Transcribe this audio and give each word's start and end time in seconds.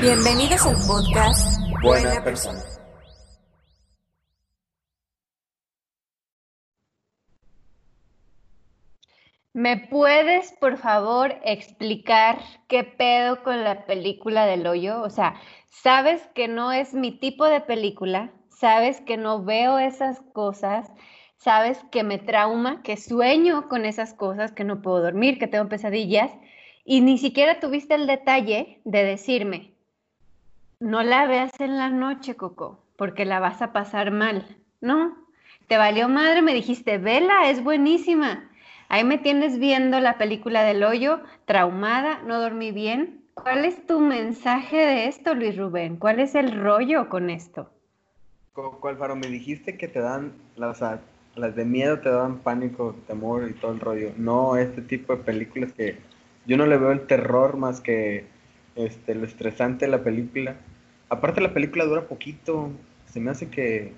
Bienvenidos 0.00 0.64
al 0.64 0.76
podcast 0.86 1.60
Buena 1.82 2.24
Persona. 2.24 2.62
¿Me 9.52 9.76
puedes, 9.76 10.52
por 10.52 10.78
favor, 10.78 11.34
explicar 11.44 12.38
qué 12.66 12.82
pedo 12.82 13.42
con 13.42 13.62
la 13.62 13.84
película 13.84 14.46
del 14.46 14.66
hoyo? 14.66 15.02
O 15.02 15.10
sea, 15.10 15.34
sabes 15.68 16.26
que 16.34 16.48
no 16.48 16.72
es 16.72 16.94
mi 16.94 17.18
tipo 17.18 17.44
de 17.44 17.60
película, 17.60 18.32
sabes 18.48 19.02
que 19.02 19.18
no 19.18 19.44
veo 19.44 19.78
esas 19.78 20.22
cosas, 20.32 20.90
sabes 21.36 21.78
que 21.92 22.04
me 22.04 22.16
trauma, 22.16 22.82
que 22.82 22.96
sueño 22.96 23.68
con 23.68 23.84
esas 23.84 24.14
cosas, 24.14 24.52
que 24.52 24.64
no 24.64 24.80
puedo 24.80 25.02
dormir, 25.02 25.38
que 25.38 25.46
tengo 25.46 25.68
pesadillas, 25.68 26.32
y 26.86 27.02
ni 27.02 27.18
siquiera 27.18 27.60
tuviste 27.60 27.94
el 27.96 28.06
detalle 28.06 28.80
de 28.84 29.04
decirme, 29.04 29.74
no 30.80 31.02
la 31.02 31.26
veas 31.26 31.52
en 31.60 31.76
la 31.76 31.90
noche, 31.90 32.34
Coco, 32.34 32.82
porque 32.96 33.24
la 33.24 33.38
vas 33.38 33.62
a 33.62 33.72
pasar 33.72 34.10
mal. 34.10 34.56
No, 34.80 35.16
te 35.68 35.76
valió 35.76 36.08
madre, 36.08 36.42
me 36.42 36.54
dijiste, 36.54 36.98
vela, 36.98 37.50
es 37.50 37.62
buenísima. 37.62 38.50
Ahí 38.88 39.04
me 39.04 39.18
tienes 39.18 39.58
viendo 39.58 40.00
la 40.00 40.18
película 40.18 40.64
del 40.64 40.82
hoyo, 40.82 41.20
traumada, 41.44 42.22
no 42.26 42.40
dormí 42.40 42.72
bien. 42.72 43.24
¿Cuál 43.34 43.64
es 43.64 43.86
tu 43.86 44.00
mensaje 44.00 44.78
de 44.78 45.06
esto, 45.06 45.34
Luis 45.34 45.56
Rubén? 45.56 45.96
¿Cuál 45.96 46.18
es 46.18 46.34
el 46.34 46.60
rollo 46.60 47.08
con 47.08 47.30
esto? 47.30 47.70
Coco 48.52 48.88
Alfaro, 48.88 49.14
me 49.14 49.28
dijiste 49.28 49.76
que 49.76 49.86
te 49.86 50.00
dan, 50.00 50.32
o 50.56 50.72
las 51.36 51.54
de 51.54 51.64
miedo 51.64 52.00
te 52.00 52.08
dan 52.10 52.38
pánico, 52.38 52.96
temor 53.06 53.48
y 53.48 53.52
todo 53.54 53.72
el 53.72 53.80
rollo. 53.80 54.12
No 54.16 54.56
este 54.56 54.82
tipo 54.82 55.14
de 55.14 55.22
películas 55.22 55.72
que 55.72 55.98
yo 56.46 56.56
no 56.56 56.66
le 56.66 56.76
veo 56.76 56.90
el 56.90 57.06
terror 57.06 57.56
más 57.56 57.80
que 57.80 58.26
este, 58.74 59.14
lo 59.14 59.24
estresante 59.24 59.84
de 59.84 59.92
la 59.92 60.02
película. 60.02 60.56
Aparte 61.10 61.40
la 61.40 61.52
película 61.52 61.84
dura 61.84 62.06
poquito, 62.06 62.70
se 63.06 63.20
me 63.20 63.30
hace 63.30 63.48
que 63.48 63.92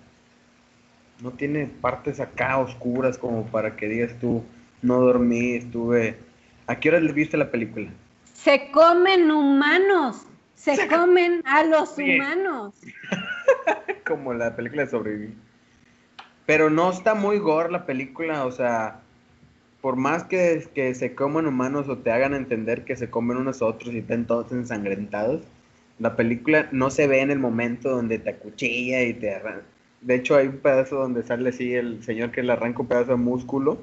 no 1.21 1.31
tiene 1.31 1.67
partes 1.67 2.19
acá 2.21 2.59
oscuras 2.59 3.19
como 3.19 3.47
para 3.47 3.77
que 3.77 3.87
digas 3.87 4.19
tú, 4.21 4.43
no 4.83 5.01
dormí, 5.01 5.53
estuve... 5.55 6.19
¿A 6.67 6.77
qué 6.77 6.89
hora 6.89 7.01
le 7.01 7.13
viste 7.13 7.37
la 7.37 7.51
película? 7.51 7.91
Se 8.33 8.71
comen 8.71 9.31
humanos, 9.31 10.27
se 10.55 10.89
comen 10.89 11.43
a 11.45 11.65
los 11.65 11.99
humanos. 11.99 12.75
como 14.07 14.33
la 14.33 14.57
película 14.57 14.85
de 14.85 14.91
Sobrevivir. 14.91 15.35
Pero 16.47 16.71
no 16.71 16.91
está 16.91 17.15
muy 17.15 17.39
gore 17.39 17.71
la 17.71 17.85
película, 17.85 18.47
o 18.47 18.53
sea, 18.53 19.01
por 19.81 19.97
más 19.97 20.25
que, 20.25 20.67
que 20.75 20.95
se 20.95 21.15
coman 21.15 21.47
humanos 21.47 21.89
o 21.89 21.99
te 21.99 22.11
hagan 22.11 22.35
entender 22.35 22.85
que 22.85 22.97
se 22.97 23.11
comen 23.11 23.37
unos 23.37 23.61
a 23.63 23.67
otros 23.67 23.93
y 23.93 23.99
estén 23.99 24.27
todos 24.27 24.51
ensangrentados, 24.53 25.43
la 26.03 26.17
película 26.17 26.69
no 26.73 26.91
se 26.91 27.07
ve 27.07 27.21
en 27.23 27.31
el 27.31 27.39
momento 27.39 27.91
donde 27.91 28.19
te 28.19 28.31
acuchilla 28.31 29.03
y 29.03 29.15
te 29.15 29.35
arranca. 29.35 29.65
De 30.03 30.17
hecho, 30.17 30.37
hay 30.37 30.49
un 30.49 30.59
pedazo 30.59 30.97
donde 30.97 31.23
sale 31.25 31.51
así 31.51 31.75
el 31.75 32.03
señor 32.05 32.33
que 32.33 32.43
le 32.43 32.53
arranca 32.53 32.81
un 32.83 32.89
pedazo 32.89 33.13
de 33.13 33.17
músculo. 33.19 33.79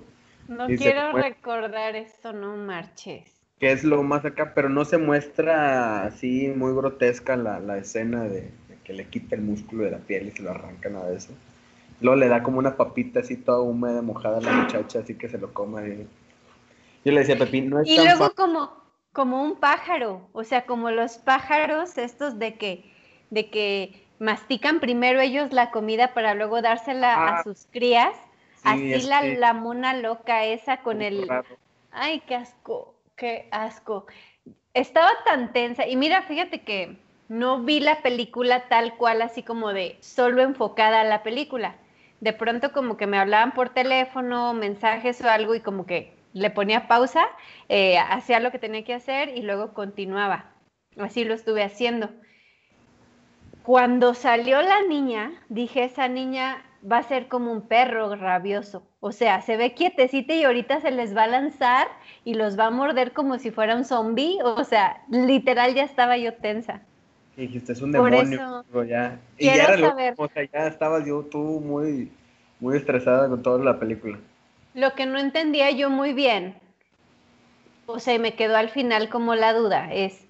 No 0.47 0.75
quiero 0.75 1.13
recordar 1.13 1.95
esto, 1.95 2.33
no 2.33 2.57
marches. 2.57 3.47
que 3.59 3.71
es 3.71 3.83
lo 3.83 4.01
más 4.03 4.25
acá, 4.25 4.53
pero 4.55 4.69
no 4.69 4.85
se 4.85 4.97
muestra 4.97 6.03
así 6.05 6.47
muy 6.55 6.73
grotesca 6.73 7.35
la, 7.35 7.59
la 7.59 7.77
escena 7.77 8.23
de, 8.23 8.41
de 8.41 8.77
que 8.83 8.93
le 8.93 9.05
quita 9.07 9.35
el 9.35 9.41
músculo 9.41 9.83
de 9.83 9.91
la 9.91 9.97
piel 9.99 10.27
y 10.27 10.31
se 10.31 10.43
lo 10.43 10.51
arranca, 10.51 10.89
nada 10.89 11.09
de 11.09 11.17
eso. 11.17 11.33
Luego 12.01 12.17
le 12.19 12.29
da 12.29 12.43
como 12.43 12.59
una 12.59 12.77
papita 12.77 13.21
así 13.21 13.37
toda 13.37 13.61
húmeda, 13.61 14.01
mojada 14.01 14.39
a 14.39 14.41
la 14.41 14.51
muchacha, 14.53 14.99
así 14.99 15.15
que 15.15 15.29
se 15.29 15.37
lo 15.39 15.53
coma. 15.53 15.87
y- 15.87 16.07
Yo 17.05 17.11
le 17.13 17.19
decía 17.21 17.35
a 17.35 17.39
Pepín, 17.39 17.69
no 17.69 17.81
es 17.81 17.87
Y 17.87 17.95
tan 17.95 18.05
luego 18.05 18.33
como, 18.35 18.88
como 19.13 19.41
un 19.43 19.59
pájaro, 19.59 20.29
o 20.33 20.43
sea, 20.43 20.65
como 20.65 20.91
los 20.91 21.17
pájaros 21.17 21.97
estos 21.97 22.39
de 22.39 22.57
que, 22.57 22.91
de 23.29 23.49
que 23.49 24.07
mastican 24.19 24.79
primero 24.79 25.19
ellos 25.21 25.51
la 25.53 25.71
comida 25.71 26.13
para 26.13 26.33
luego 26.35 26.61
dársela 26.61 27.15
Ah, 27.15 27.39
a 27.39 27.43
sus 27.43 27.67
crías. 27.71 28.15
sí, 28.55 28.93
Así 28.93 29.01
la, 29.03 29.21
este- 29.21 29.37
la 29.39 29.53
mona 29.53 29.93
loca 29.93 30.45
esa 30.45 30.81
con 30.83 31.01
el... 31.01 31.27
raro. 31.27 31.57
Ay, 31.91 32.21
qué 32.27 32.35
asco, 32.35 32.95
qué 33.15 33.47
asco. 33.51 34.05
Estaba 34.73 35.09
tan 35.25 35.53
tensa. 35.53 35.87
Y 35.87 35.95
mira, 35.95 36.23
fíjate 36.23 36.63
que 36.63 36.97
no 37.29 37.61
vi 37.63 37.79
la 37.79 38.01
película 38.01 38.67
tal 38.69 38.97
cual, 38.97 39.21
así 39.21 39.43
como 39.43 39.73
de 39.73 39.97
solo 40.01 40.41
enfocada 40.41 41.01
a 41.01 41.03
la 41.03 41.23
película. 41.23 41.75
De 42.21 42.33
pronto 42.33 42.71
como 42.73 42.97
que 42.97 43.07
me 43.07 43.17
hablaban 43.19 43.53
por 43.53 43.69
teléfono, 43.69 44.53
mensajes 44.53 45.21
o 45.23 45.29
algo 45.29 45.55
y 45.55 45.61
como 45.61 45.85
que 45.85 46.13
le 46.33 46.49
ponía 46.49 46.87
pausa, 46.87 47.25
eh, 47.67 47.97
hacía 47.97 48.39
lo 48.39 48.51
que 48.51 48.59
tenía 48.59 48.83
que 48.83 48.93
hacer 48.93 49.29
y 49.29 49.41
luego 49.41 49.73
continuaba. 49.73 50.51
Así 50.97 51.23
lo 51.23 51.33
estuve 51.33 51.63
haciendo. 51.63 52.09
Cuando 53.63 54.13
salió 54.13 54.61
la 54.61 54.81
niña, 54.83 55.31
dije, 55.49 55.83
esa 55.83 56.07
niña 56.07 56.63
va 56.89 56.97
a 56.99 57.03
ser 57.03 57.27
como 57.27 57.51
un 57.51 57.61
perro 57.61 58.15
rabioso. 58.15 58.83
O 58.99 59.11
sea, 59.11 59.41
se 59.41 59.57
ve 59.57 59.73
quietecita 59.73 60.33
y 60.33 60.43
ahorita 60.43 60.81
se 60.81 60.91
les 60.91 61.15
va 61.15 61.23
a 61.23 61.27
lanzar 61.27 61.87
y 62.23 62.33
los 62.33 62.57
va 62.57 62.65
a 62.65 62.71
morder 62.71 63.13
como 63.13 63.37
si 63.37 63.51
fuera 63.51 63.75
un 63.75 63.85
zombie. 63.85 64.39
O 64.43 64.63
sea, 64.63 65.03
literal 65.09 65.73
ya 65.73 65.83
estaba 65.83 66.17
yo 66.17 66.33
tensa. 66.35 66.81
Y 67.37 67.41
dijiste, 67.41 67.73
es 67.73 67.81
un 67.81 67.91
Por 67.93 68.11
demonio. 68.11 68.65
eso 68.69 68.83
ya. 68.83 69.19
Y 69.37 69.45
ya 69.45 69.53
era 69.53 69.77
lo 69.77 69.95
o 70.17 70.27
sea, 70.27 70.43
ya 70.51 70.67
estabas 70.67 71.05
yo, 71.05 71.23
tú 71.23 71.61
muy, 71.61 72.11
muy 72.59 72.75
estresada 72.75 73.29
con 73.29 73.41
toda 73.41 73.63
la 73.63 73.79
película. 73.79 74.19
Lo 74.79 74.95
que 74.95 75.05
no 75.05 75.19
entendía 75.19 75.69
yo 75.71 75.89
muy 75.89 76.13
bien, 76.13 76.55
o 77.85 77.99
sea, 77.99 78.17
me 78.17 78.35
quedó 78.35 78.55
al 78.55 78.69
final 78.69 79.09
como 79.09 79.35
la 79.35 79.51
duda, 79.51 79.93
es, 79.93 80.25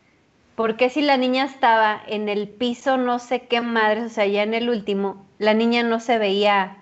¿por 0.55 0.75
qué 0.75 0.89
si 0.89 1.03
la 1.03 1.17
niña 1.17 1.45
estaba 1.45 2.01
en 2.07 2.29
el 2.29 2.47
piso 2.47 2.97
no 2.97 3.19
sé 3.19 3.41
qué 3.41 3.61
madres, 3.61 4.05
o 4.05 4.09
sea, 4.09 4.25
ya 4.25 4.41
en 4.41 4.55
el 4.55 4.71
último, 4.71 5.23
la 5.37 5.53
niña 5.53 5.83
no 5.83 5.99
se 5.99 6.17
veía 6.17 6.77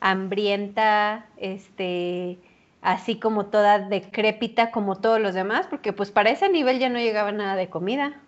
hambrienta, 0.00 1.26
este, 1.36 2.38
así 2.80 3.18
como 3.18 3.44
toda 3.44 3.80
decrépita 3.80 4.70
como 4.70 4.96
todos 4.96 5.20
los 5.20 5.34
demás? 5.34 5.66
Porque 5.66 5.92
pues 5.92 6.10
para 6.10 6.30
ese 6.30 6.48
nivel 6.48 6.78
ya 6.78 6.88
no 6.88 7.00
llegaba 7.00 7.32
nada 7.32 7.54
de 7.54 7.68
comida. 7.68 8.18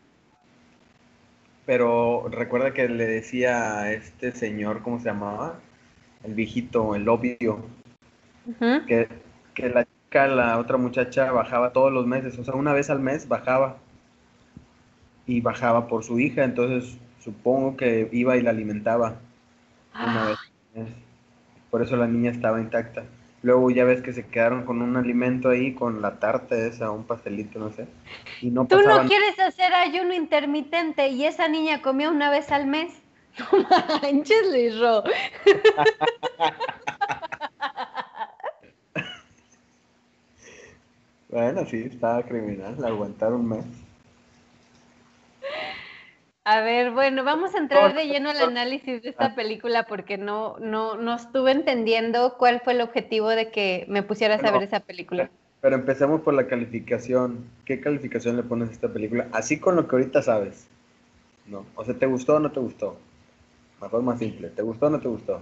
Pero 1.64 2.28
recuerda 2.28 2.75
que 2.75 2.91
le 2.91 3.06
decía 3.06 3.78
a 3.78 3.92
este 3.92 4.32
señor, 4.32 4.82
¿cómo 4.82 4.98
se 4.98 5.06
llamaba? 5.06 5.60
El 6.25 6.34
viejito, 6.34 6.94
el 6.94 7.08
obvio, 7.08 7.64
Que, 8.86 9.08
que 9.54 9.69
la 9.69 9.84
chica, 9.84 10.26
la 10.26 10.58
otra 10.58 10.76
muchacha, 10.76 11.30
bajaba 11.32 11.72
todos 11.72 11.92
los 11.92 12.06
meses, 12.06 12.38
o 12.38 12.44
sea, 12.44 12.54
una 12.54 12.72
vez 12.72 12.91
al 12.91 13.00
mes 13.00 13.28
bajaba. 13.28 13.76
Y 15.26 15.41
bajaba 15.41 15.86
por 15.86 16.03
su 16.03 16.19
hija, 16.19 16.42
entonces 16.44 16.98
supongo 17.20 17.76
que 17.76 18.08
iba 18.12 18.36
y 18.36 18.42
la 18.42 18.50
alimentaba 18.50 19.20
una 19.94 20.26
vez 20.26 20.38
al 20.75 20.82
mes. 20.82 20.94
Por 21.70 21.82
eso 21.82 21.97
la 21.97 22.06
niña 22.06 22.31
estaba 22.31 22.60
intacta. 22.60 23.04
Luego 23.42 23.70
ya 23.70 23.84
ves 23.84 24.02
que 24.02 24.12
se 24.12 24.26
quedaron 24.26 24.64
con 24.64 24.82
un 24.82 24.97
alimento 24.97 25.50
ahí, 25.50 25.75
con 25.75 26.00
la 26.00 26.20
tarta 26.20 26.56
esa, 26.56 26.91
un 26.92 27.04
pastelito, 27.04 27.58
no 27.58 27.72
sé. 27.72 27.86
Y 28.41 28.50
no 28.50 28.66
Tú 28.66 28.76
pasaban 28.76 29.04
no 29.04 29.08
quieres 29.08 29.38
hacer 29.41 29.75
ayuno 29.75 30.14
intermitente 30.14 31.08
y 31.08 31.25
esa 31.25 31.48
niña 31.48 31.82
comía 31.82 32.11
una 32.11 32.31
vez 32.31 32.50
al 32.52 32.66
mes. 32.66 32.93
No 33.52 33.66
manches, 34.02 34.50
Luis 34.50 34.78
Ro. 34.78 35.02
Bueno, 41.32 41.64
sí, 41.64 41.88
estaba 41.90 42.23
criminal, 42.23 42.76
la 42.79 42.88
aguantaron 42.88 43.40
un 43.40 43.49
mes. 43.49 43.64
A 46.44 46.61
ver, 46.61 46.90
bueno, 46.90 47.25
vamos 47.25 47.55
a 47.55 47.58
entrar 47.58 47.94
de 47.94 48.06
lleno 48.06 48.29
al 48.29 48.43
análisis 48.43 49.00
de 49.00 49.08
esta 49.08 49.34
película 49.34 49.87
porque 49.87 50.19
no, 50.19 50.58
no, 50.58 50.96
no 50.96 51.14
estuve 51.14 51.52
entendiendo 51.52 52.37
cuál 52.37 52.61
fue 52.61 52.75
el 52.75 52.82
objetivo 52.82 53.31
de 53.31 53.50
que 53.50 53.87
me 53.88 54.02
pusieras 54.02 54.44
a 54.44 54.50
ver 54.50 54.64
esa 54.64 54.81
película. 54.81 55.31
Pero 55.62 55.76
empecemos 55.76 56.20
por 56.20 56.34
la 56.34 56.49
calificación. 56.49 57.46
¿Qué 57.64 57.81
calificación 57.81 58.37
le 58.37 58.43
pones 58.43 58.69
a 58.69 58.73
esta 58.73 58.93
película? 58.93 59.28
Así 59.32 59.58
con 59.58 59.76
lo 59.76 59.88
que 59.88 59.96
ahorita 59.96 60.20
sabes. 60.20 60.67
No. 61.46 61.64
O 61.76 61.85
sea, 61.85 61.94
¿te 61.94 62.05
gustó 62.06 62.37
o 62.37 62.40
no 62.40 62.52
te 62.52 62.61
gustó? 62.61 62.99
Mejor 63.81 64.02
más 64.02 64.19
simple. 64.19 64.49
¿Te 64.49 64.61
gustó 64.61 64.87
o 64.87 64.90
no 64.90 65.00
te 65.00 65.08
gustó? 65.08 65.40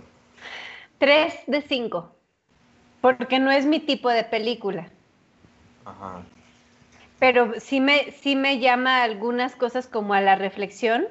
Tres 0.99 1.35
de 1.49 1.63
cinco. 1.63 2.15
Porque 3.01 3.41
no 3.41 3.51
es 3.51 3.67
mi 3.67 3.81
tipo 3.81 4.09
de 4.09 4.23
película. 4.23 4.91
Ajá. 5.85 6.23
Pero 7.19 7.61
sí 7.61 7.81
me, 7.81 8.13
sí 8.13 8.37
me 8.37 8.59
llama 8.59 9.03
algunas 9.03 9.55
cosas 9.57 9.87
como 9.87 10.15
a 10.15 10.21
la 10.21 10.37
reflexión. 10.37 11.07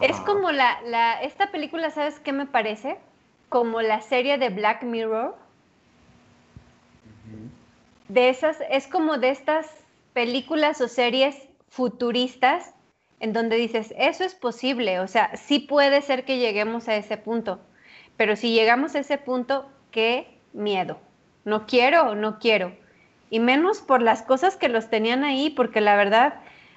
Es 0.00 0.18
como 0.20 0.50
la, 0.50 0.80
la, 0.82 1.20
esta 1.20 1.50
película, 1.50 1.90
¿sabes 1.90 2.20
qué 2.20 2.32
me 2.32 2.46
parece? 2.46 2.96
Como 3.50 3.82
la 3.82 4.00
serie 4.00 4.38
de 4.38 4.48
Black 4.48 4.82
Mirror. 4.82 5.36
De 8.08 8.30
esas, 8.30 8.56
es 8.70 8.86
como 8.86 9.18
de 9.18 9.30
estas 9.30 9.66
películas 10.14 10.80
o 10.80 10.88
series 10.88 11.36
futuristas 11.68 12.74
en 13.20 13.34
donde 13.34 13.56
dices, 13.56 13.94
eso 13.98 14.24
es 14.24 14.34
posible, 14.34 14.98
o 14.98 15.06
sea, 15.06 15.36
sí 15.36 15.58
puede 15.60 16.00
ser 16.00 16.24
que 16.24 16.38
lleguemos 16.38 16.88
a 16.88 16.96
ese 16.96 17.18
punto, 17.18 17.60
pero 18.16 18.34
si 18.34 18.52
llegamos 18.52 18.94
a 18.94 19.00
ese 19.00 19.18
punto, 19.18 19.70
qué 19.90 20.38
miedo. 20.54 20.98
No 21.44 21.66
quiero, 21.66 22.14
no 22.14 22.38
quiero. 22.38 22.74
Y 23.30 23.40
menos 23.40 23.80
por 23.80 24.02
las 24.02 24.22
cosas 24.22 24.56
que 24.56 24.68
los 24.68 24.90
tenían 24.90 25.24
ahí, 25.24 25.50
porque 25.50 25.80
la 25.80 25.96
verdad, 25.96 26.34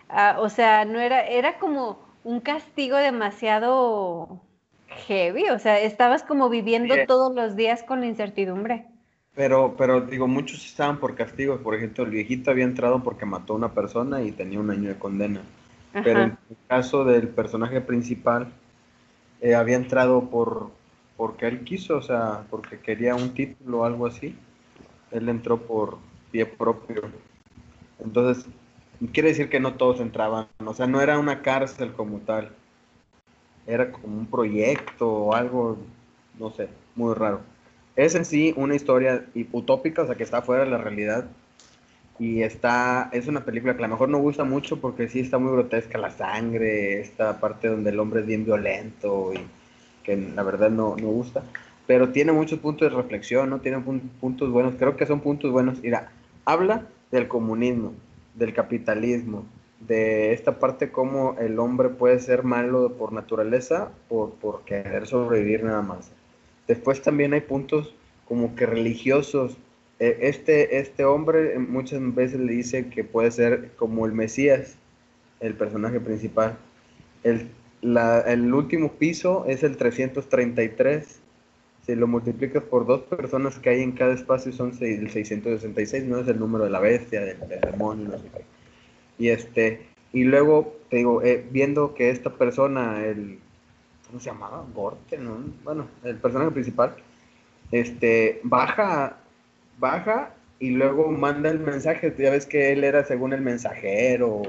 ah, 0.10 0.38
o 0.40 0.50
sea, 0.50 0.86
no 0.86 1.00
era, 1.00 1.28
era 1.28 1.58
como 1.60 2.00
un 2.24 2.40
castigo 2.40 2.96
demasiado 2.98 4.40
heavy, 5.08 5.50
o 5.50 5.60
sea, 5.60 5.80
estabas 5.80 6.24
como 6.24 6.50
viviendo 6.50 6.94
Sí. 6.96 7.02
todos 7.08 7.34
los 7.36 7.56
días 7.56 7.84
con 7.84 8.00
la 8.02 8.06
incertidumbre. 8.08 8.86
Pero, 9.36 9.76
pero 9.78 10.02
digo, 10.02 10.28
muchos 10.28 10.64
estaban 10.64 11.00
por 11.00 11.16
castigos. 11.16 11.60
Por 11.62 11.74
ejemplo, 11.76 12.04
el 12.04 12.12
viejito 12.12 12.52
había 12.52 12.66
entrado 12.66 13.02
porque 13.04 13.26
mató 13.26 13.54
a 13.54 13.56
una 13.58 13.74
persona 13.74 14.22
y 14.22 14.32
tenía 14.32 14.60
un 14.60 14.70
año 14.70 14.90
de 14.90 15.00
condena. 15.00 15.42
Pero 16.04 16.22
en 16.24 16.38
el 16.50 16.58
caso 16.68 17.04
del 17.04 17.28
personaje 17.30 17.82
principal, 17.82 18.52
eh, 19.42 19.56
había 19.56 19.76
entrado 19.76 20.30
por 20.30 20.70
porque 21.18 21.48
él 21.48 21.64
quiso, 21.64 21.98
o 21.98 22.02
sea, 22.02 22.44
porque 22.50 22.80
quería 22.80 23.16
un 23.16 23.34
título 23.34 23.80
o 23.82 23.86
algo 23.86 24.08
así. 24.08 24.36
Él 25.12 25.30
entró 25.30 25.58
por 25.58 25.98
pie 26.34 26.46
propio. 26.48 27.04
Entonces, 28.00 28.46
quiere 29.14 29.30
decir 29.30 29.50
que 29.50 29.60
no 29.62 29.76
todos 29.76 30.00
entraban, 30.02 30.48
o 30.66 30.74
sea, 30.76 30.88
no 30.88 31.02
era 31.02 31.20
una 31.20 31.42
cárcel 31.42 31.94
como 31.94 32.20
tal. 32.20 32.52
Era 33.66 33.92
como 33.92 34.18
un 34.18 34.26
proyecto 34.26 35.10
o 35.10 35.34
algo, 35.36 35.78
no 36.38 36.52
sé, 36.52 36.68
muy 36.96 37.14
raro. 37.14 37.42
Es 37.96 38.16
en 38.16 38.26
sí 38.26 38.54
una 38.58 38.76
historia 38.76 39.26
hi- 39.34 39.48
utópica, 39.52 40.02
o 40.04 40.06
sea, 40.06 40.16
que 40.16 40.24
está 40.24 40.42
fuera 40.42 40.66
de 40.66 40.70
la 40.72 40.78
realidad. 40.78 41.30
Y 42.20 42.44
está, 42.44 43.10
es 43.14 43.28
una 43.28 43.46
película 43.46 43.76
que 43.78 43.84
a 43.84 43.88
lo 43.88 43.94
mejor 43.94 44.10
no 44.10 44.20
gusta 44.20 44.44
mucho 44.46 44.82
porque 44.82 45.10
sí 45.10 45.22
está 45.22 45.40
muy 45.40 45.52
grotesca 45.54 45.98
la 46.00 46.12
sangre, 46.12 47.02
esta 47.02 47.40
parte 47.42 47.70
donde 47.70 47.92
el 47.92 48.00
hombre 48.00 48.22
es 48.22 48.28
bien 48.28 48.46
violento 48.46 49.34
y 49.34 49.40
que 50.04 50.18
la 50.18 50.44
verdad 50.44 50.70
no, 50.72 50.96
no 50.98 51.08
gusta. 51.10 51.44
Pero 51.88 52.10
tiene 52.12 52.32
muchos 52.34 52.60
puntos 52.60 52.90
de 52.92 52.98
reflexión, 52.98 53.50
¿no? 53.50 53.60
Tiene 53.62 53.80
pun- 53.80 54.10
puntos 54.22 54.52
buenos, 54.52 54.76
creo 54.80 54.98
que 54.98 55.06
son 55.08 55.22
puntos 55.22 55.52
buenos. 55.52 55.82
Mira, 55.82 56.12
habla 56.46 56.88
del 57.12 57.28
comunismo, 57.28 57.94
del 58.36 58.54
capitalismo, 58.54 59.46
de 59.80 60.34
esta 60.34 60.60
parte 60.60 60.92
como 60.92 61.38
el 61.40 61.60
hombre 61.60 61.90
puede 61.90 62.20
ser 62.20 62.44
malo 62.44 62.94
por 62.98 63.12
naturaleza 63.14 63.92
por, 64.08 64.34
por 64.36 64.64
querer 64.66 65.08
sobrevivir 65.08 65.64
nada 65.64 65.82
más. 65.82 66.12
Después 66.68 67.02
también 67.02 67.34
hay 67.34 67.42
puntos 67.42 67.96
como 68.26 68.56
que 68.56 68.66
religiosos. 68.66 69.58
Eh, 70.00 70.20
Este, 70.22 70.80
este 70.80 71.06
hombre 71.06 71.60
muchas 71.60 72.02
veces 72.16 72.40
le 72.40 72.54
dice 72.54 72.90
que 72.90 73.04
puede 73.04 73.32
ser 73.32 73.72
como 73.76 74.06
el 74.06 74.14
Mesías, 74.14 74.80
el 75.40 75.56
personaje 75.56 76.00
principal. 76.00 76.58
El, 77.24 77.50
la- 77.82 78.22
el 78.22 78.54
último 78.54 78.94
piso 78.94 79.46
es 79.48 79.64
el 79.64 79.78
333. 79.78 81.23
Si 81.86 81.96
lo 81.96 82.08
multiplicas 82.08 82.64
por 82.64 82.86
dos 82.86 83.02
personas 83.02 83.60
que 83.60 83.70
hay 83.70 83.82
en 83.82 83.92
cada 83.92 84.14
espacio 84.14 84.52
son 84.54 84.74
seis- 84.74 85.00
el 85.00 85.10
666, 85.12 86.06
no 86.06 86.20
es 86.20 86.28
el 86.28 86.40
número 86.40 86.64
de 86.66 86.70
la 86.72 86.80
bestia, 86.80 87.22
del, 87.22 87.38
demonio, 87.62 88.08
no 88.10 88.18
sé 88.18 88.26
qué. 88.34 88.46
Y 89.20 89.30
este, 89.30 89.82
y 90.14 90.24
luego 90.24 90.78
te 90.90 90.98
digo, 90.98 91.22
eh, 91.24 91.46
viendo 91.52 91.94
que 91.94 92.10
esta 92.10 92.32
persona, 92.32 93.04
el, 93.06 93.40
¿cómo 94.08 94.20
se 94.20 94.28
llamaba? 94.32 94.66
Gorte, 94.74 95.18
¿no? 95.18 95.38
Bueno, 95.64 95.88
el 96.04 96.18
personaje 96.18 96.52
principal, 96.52 96.96
este, 97.72 98.40
baja, 98.44 99.18
baja 99.80 100.34
y 100.60 100.72
luego 100.72 101.12
manda 101.12 101.50
el 101.50 101.60
mensaje. 101.60 102.14
Ya 102.18 102.32
ves 102.32 102.46
que 102.46 102.72
él 102.72 102.84
era 102.84 103.04
según 103.06 103.34
el 103.34 103.42
mensajero 103.42 104.44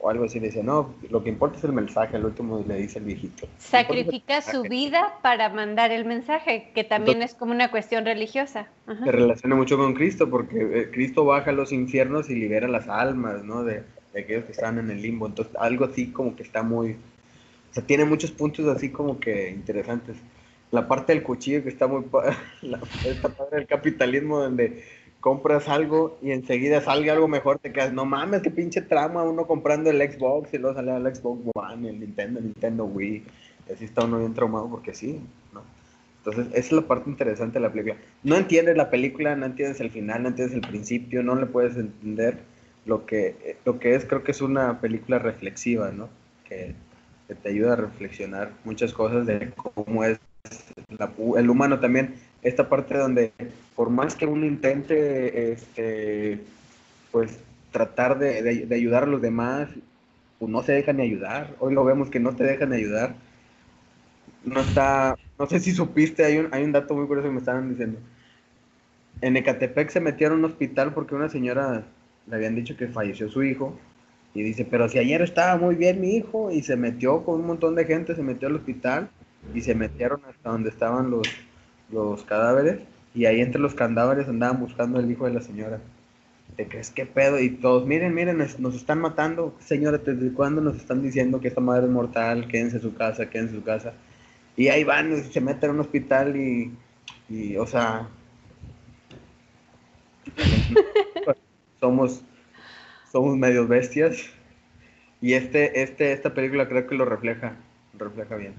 o 0.00 0.10
algo 0.10 0.24
así. 0.24 0.40
Le 0.40 0.46
dice, 0.46 0.62
no, 0.62 0.94
lo 1.10 1.22
que 1.22 1.28
importa 1.30 1.58
es 1.58 1.64
el 1.64 1.72
mensaje. 1.72 2.16
El 2.16 2.24
último 2.24 2.64
le 2.66 2.76
dice 2.76 2.98
el 2.98 3.04
viejito. 3.06 3.46
"Lo 3.46 3.48
que 3.48 3.54
importa 3.54 3.58
es 3.60 3.74
el 3.74 3.86
Sacrifica 3.86 4.40
su 4.42 4.62
mensaje". 4.62 4.68
vida 4.68 5.14
para 5.22 5.48
mandar 5.48 5.90
el 5.92 6.04
mensaje, 6.04 6.70
que 6.74 6.84
también 6.84 7.22
es 7.22 7.34
como 7.34 7.52
una 7.52 7.70
cuestión 7.70 8.04
religiosa. 8.04 8.68
Ajá. 8.86 9.04
Se 9.04 9.12
relaciona 9.12 9.54
mucho 9.56 9.76
con 9.76 9.94
Cristo 9.94 10.28
porque 10.30 10.56
eh, 10.60 10.90
Cristo 10.92 11.24
baja 11.24 11.50
a 11.50 11.54
los 11.54 11.72
infiernos 11.72 12.30
y 12.30 12.34
libera 12.34 12.68
las 12.68 12.88
almas, 12.88 13.44
¿no? 13.44 13.64
De, 13.64 13.82
de 14.12 14.20
aquellos 14.20 14.44
que 14.44 14.52
están 14.52 14.78
en 14.78 14.90
el 14.90 15.02
limbo. 15.02 15.26
Entonces, 15.26 15.54
algo 15.58 15.84
así 15.84 16.08
como 16.12 16.34
que 16.36 16.42
está 16.42 16.62
muy... 16.62 16.92
O 17.70 17.74
sea, 17.74 17.84
tiene 17.84 18.04
muchos 18.04 18.30
puntos 18.30 18.66
así 18.68 18.90
como 18.90 19.20
que 19.20 19.50
interesantes. 19.50 20.16
La 20.70 20.86
parte 20.88 21.12
del 21.14 21.22
cuchillo 21.22 21.62
que 21.62 21.68
está 21.70 21.86
muy... 21.86 22.02
pa- 22.02 22.36
La, 22.62 22.78
esta 23.04 23.28
parte 23.30 23.56
del 23.56 23.66
capitalismo 23.66 24.38
donde 24.40 24.84
compras 25.20 25.68
algo 25.68 26.18
y 26.22 26.30
enseguida 26.32 26.80
salga 26.80 27.12
algo 27.12 27.28
mejor, 27.28 27.58
te 27.58 27.72
quedas, 27.72 27.92
no 27.92 28.04
mames, 28.04 28.42
qué 28.42 28.50
pinche 28.50 28.82
trama, 28.82 29.24
uno 29.24 29.46
comprando 29.46 29.90
el 29.90 30.00
Xbox 30.00 30.52
y 30.54 30.58
luego 30.58 30.76
sale 30.76 30.94
el 30.96 31.14
Xbox 31.14 31.40
One, 31.54 31.88
el 31.90 32.00
Nintendo, 32.00 32.38
el 32.38 32.46
Nintendo 32.46 32.84
Wii. 32.84 33.24
Y 33.68 33.72
así 33.72 33.84
está 33.84 34.04
uno 34.04 34.18
bien 34.20 34.34
traumado 34.34 34.68
porque 34.70 34.94
sí, 34.94 35.20
¿no? 35.52 35.62
Entonces, 36.18 36.46
esa 36.52 36.58
es 36.58 36.72
la 36.72 36.82
parte 36.82 37.10
interesante 37.10 37.54
de 37.58 37.60
la 37.60 37.72
película. 37.72 37.96
No 38.22 38.36
entiendes 38.36 38.76
la 38.76 38.90
película, 38.90 39.34
no 39.36 39.46
entiendes 39.46 39.80
el 39.80 39.90
final, 39.90 40.22
no 40.22 40.28
entiendes 40.28 40.54
el 40.54 40.62
principio, 40.62 41.22
no 41.22 41.34
le 41.34 41.46
puedes 41.46 41.76
entender 41.76 42.38
lo 42.84 43.06
que, 43.06 43.56
lo 43.64 43.78
que 43.78 43.94
es, 43.94 44.04
creo 44.04 44.24
que 44.24 44.32
es 44.32 44.40
una 44.42 44.80
película 44.80 45.18
reflexiva, 45.18 45.90
¿no? 45.90 46.08
Que, 46.48 46.74
que 47.26 47.34
te 47.34 47.48
ayuda 47.50 47.74
a 47.74 47.76
reflexionar 47.76 48.52
muchas 48.64 48.92
cosas 48.92 49.26
de 49.26 49.52
cómo 49.74 50.04
es 50.04 50.18
la- 50.98 51.12
el 51.38 51.50
humano 51.50 51.80
también. 51.80 52.14
Esta 52.42 52.68
parte 52.68 52.96
donde, 52.98 53.34
por 53.74 53.90
más 53.90 54.14
que 54.16 54.26
uno 54.26 54.46
intente, 54.46 55.52
este, 55.52 56.46
pues, 57.10 57.44
tratar 57.72 58.18
de, 58.18 58.42
de- 58.42 58.74
ayudar 58.74 59.04
a 59.04 59.06
los 59.06 59.22
demás, 59.22 59.70
pues 60.38 60.50
no 60.50 60.62
se 60.62 60.72
dejan 60.72 60.98
ni 60.98 61.04
ayudar. 61.04 61.56
Hoy 61.60 61.74
lo 61.74 61.84
vemos 61.84 62.10
que 62.10 62.20
no 62.20 62.36
te 62.36 62.44
dejan 62.44 62.72
ayudar 62.72 63.16
no 64.42 64.60
está, 64.62 65.14
no 65.38 65.46
sé 65.46 65.60
si 65.60 65.72
supiste, 65.72 66.24
hay 66.24 66.38
un, 66.38 66.48
hay 66.52 66.64
un 66.64 66.72
dato 66.72 66.94
muy 66.94 67.06
curioso 67.06 67.28
que 67.28 67.32
me 67.32 67.38
estaban 67.40 67.68
diciendo. 67.70 68.00
En 69.20 69.36
Ecatepec 69.36 69.90
se 69.90 70.00
metieron 70.00 70.38
a 70.38 70.46
un 70.46 70.52
hospital 70.52 70.92
porque 70.94 71.14
una 71.14 71.28
señora 71.28 71.84
le 72.26 72.36
habían 72.36 72.54
dicho 72.54 72.76
que 72.76 72.88
falleció 72.88 73.28
su 73.28 73.42
hijo 73.42 73.78
y 74.34 74.42
dice, 74.42 74.64
pero 74.64 74.88
si 74.88 74.98
ayer 74.98 75.22
estaba 75.22 75.56
muy 75.56 75.74
bien 75.76 76.00
mi 76.00 76.16
hijo 76.16 76.50
y 76.50 76.62
se 76.62 76.76
metió 76.76 77.24
con 77.24 77.40
un 77.40 77.46
montón 77.46 77.74
de 77.74 77.84
gente, 77.84 78.14
se 78.14 78.22
metió 78.22 78.48
al 78.48 78.56
hospital 78.56 79.10
y 79.54 79.60
se 79.62 79.74
metieron 79.74 80.20
hasta 80.24 80.50
donde 80.50 80.70
estaban 80.70 81.10
los, 81.10 81.47
los 81.90 82.22
cadáveres 82.24 82.80
y 83.14 83.26
ahí 83.26 83.40
entre 83.40 83.60
los 83.60 83.74
cadáveres 83.74 84.28
andaban 84.28 84.60
buscando 84.60 85.00
el 85.00 85.10
hijo 85.10 85.26
de 85.26 85.34
la 85.34 85.40
señora. 85.40 85.80
¿Te 86.56 86.66
crees 86.66 86.90
qué 86.90 87.06
pedo? 87.06 87.38
Y 87.38 87.50
todos, 87.50 87.86
miren, 87.86 88.14
miren, 88.14 88.38
nos, 88.38 88.58
nos 88.58 88.74
están 88.74 89.00
matando. 89.00 89.54
Señora, 89.60 89.98
¿desde 89.98 90.32
cuándo 90.32 90.60
nos 90.60 90.76
están 90.76 91.02
diciendo 91.02 91.40
que 91.40 91.48
esta 91.48 91.60
madre 91.60 91.86
es 91.86 91.92
mortal? 91.92 92.48
Quédense 92.48 92.76
en 92.76 92.82
su 92.82 92.94
casa, 92.94 93.28
quédense 93.30 93.54
en 93.54 93.60
su 93.60 93.64
casa. 93.64 93.92
Y 94.56 94.68
ahí 94.68 94.82
van, 94.84 95.12
y 95.12 95.20
se 95.22 95.40
meten 95.40 95.70
a 95.70 95.72
un 95.74 95.80
hospital 95.80 96.36
y, 96.36 96.72
y 97.28 97.56
o 97.56 97.66
sea, 97.66 98.08
somos, 101.80 102.22
somos 103.12 103.36
medios 103.36 103.68
bestias. 103.68 104.30
Y 105.20 105.34
este, 105.34 105.82
este, 105.82 106.12
esta 106.12 106.34
película 106.34 106.68
creo 106.68 106.86
que 106.86 106.94
lo 106.94 107.04
refleja, 107.04 107.56
refleja 107.98 108.36
bien. 108.36 108.54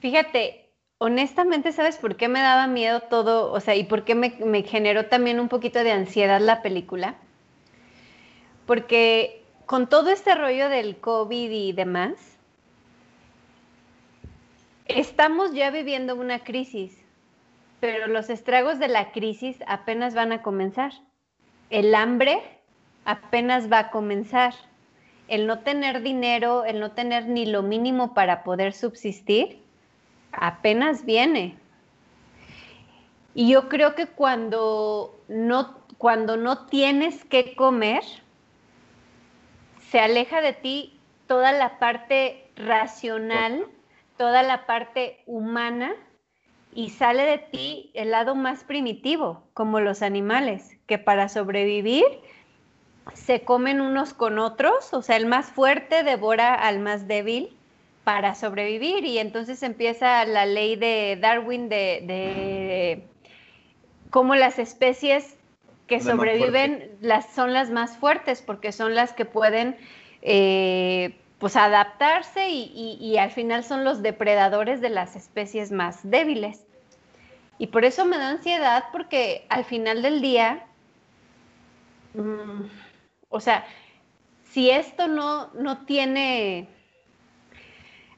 Fíjate, 0.00 0.65
honestamente, 0.98 1.72
¿sabes 1.72 1.96
por 1.98 2.16
qué 2.16 2.28
me 2.28 2.40
daba 2.40 2.66
miedo 2.66 3.00
todo? 3.00 3.52
O 3.52 3.60
sea, 3.60 3.74
y 3.74 3.84
por 3.84 4.04
qué 4.04 4.14
me, 4.14 4.36
me 4.44 4.62
generó 4.62 5.06
también 5.06 5.40
un 5.40 5.48
poquito 5.48 5.82
de 5.84 5.92
ansiedad 5.92 6.40
la 6.40 6.62
película. 6.62 7.16
Porque 8.66 9.44
con 9.66 9.88
todo 9.88 10.10
este 10.10 10.34
rollo 10.34 10.68
del 10.68 10.98
COVID 10.98 11.50
y 11.50 11.72
demás, 11.72 12.14
estamos 14.86 15.52
ya 15.52 15.70
viviendo 15.70 16.14
una 16.16 16.44
crisis, 16.44 16.96
pero 17.80 18.06
los 18.06 18.30
estragos 18.30 18.78
de 18.78 18.88
la 18.88 19.12
crisis 19.12 19.58
apenas 19.66 20.14
van 20.14 20.32
a 20.32 20.42
comenzar. 20.42 20.92
El 21.70 21.94
hambre 21.94 22.40
apenas 23.04 23.70
va 23.70 23.78
a 23.78 23.90
comenzar. 23.90 24.54
El 25.28 25.46
no 25.48 25.60
tener 25.60 26.02
dinero, 26.02 26.64
el 26.64 26.78
no 26.78 26.92
tener 26.92 27.26
ni 27.26 27.46
lo 27.46 27.62
mínimo 27.62 28.14
para 28.14 28.44
poder 28.44 28.72
subsistir, 28.72 29.65
apenas 30.36 31.04
viene. 31.04 31.56
Y 33.34 33.50
yo 33.50 33.68
creo 33.68 33.94
que 33.94 34.06
cuando 34.06 35.20
no, 35.28 35.78
cuando 35.98 36.36
no 36.36 36.66
tienes 36.66 37.24
que 37.24 37.54
comer, 37.54 38.02
se 39.90 40.00
aleja 40.00 40.40
de 40.40 40.52
ti 40.52 40.98
toda 41.26 41.52
la 41.52 41.78
parte 41.78 42.50
racional, 42.56 43.66
toda 44.16 44.42
la 44.42 44.66
parte 44.66 45.22
humana 45.26 45.94
y 46.72 46.90
sale 46.90 47.24
de 47.24 47.38
ti 47.38 47.90
el 47.94 48.10
lado 48.10 48.34
más 48.34 48.64
primitivo, 48.64 49.42
como 49.54 49.80
los 49.80 50.02
animales, 50.02 50.78
que 50.86 50.98
para 50.98 51.28
sobrevivir 51.28 52.04
se 53.14 53.44
comen 53.44 53.80
unos 53.80 54.14
con 54.14 54.38
otros, 54.38 54.92
o 54.92 55.02
sea, 55.02 55.16
el 55.16 55.26
más 55.26 55.50
fuerte 55.50 56.02
devora 56.02 56.54
al 56.54 56.80
más 56.80 57.06
débil 57.06 57.55
para 58.06 58.36
sobrevivir 58.36 59.04
y 59.04 59.18
entonces 59.18 59.64
empieza 59.64 60.24
la 60.26 60.46
ley 60.46 60.76
de 60.76 61.18
Darwin 61.20 61.68
de, 61.68 62.04
de 62.06 63.02
cómo 64.10 64.36
las 64.36 64.60
especies 64.60 65.36
que 65.88 66.00
sobreviven 66.00 66.96
las, 67.00 67.34
son 67.34 67.52
las 67.52 67.68
más 67.70 67.96
fuertes 67.96 68.42
porque 68.42 68.70
son 68.70 68.94
las 68.94 69.12
que 69.12 69.24
pueden 69.24 69.76
eh, 70.22 71.16
pues 71.40 71.56
adaptarse 71.56 72.48
y, 72.48 73.16
al 73.18 73.32
final 73.32 73.64
son 73.64 73.82
los 73.82 74.02
depredadores 74.02 74.80
de 74.80 74.90
las 74.90 75.16
especies 75.16 75.72
más 75.72 76.08
débiles. 76.08 76.64
Y 77.58 77.66
por 77.66 77.84
eso 77.84 78.04
me 78.04 78.18
da 78.18 78.28
ansiedad 78.28 78.84
porque 78.92 79.46
al 79.48 79.64
final 79.64 80.02
del 80.02 80.20
día, 80.22 80.64
mm, 82.14 82.66
o 83.30 83.40
sea, 83.40 83.66
si 84.44 84.70
esto 84.70 85.08
no, 85.08 85.52
no 85.54 85.84
tiene 85.86 86.68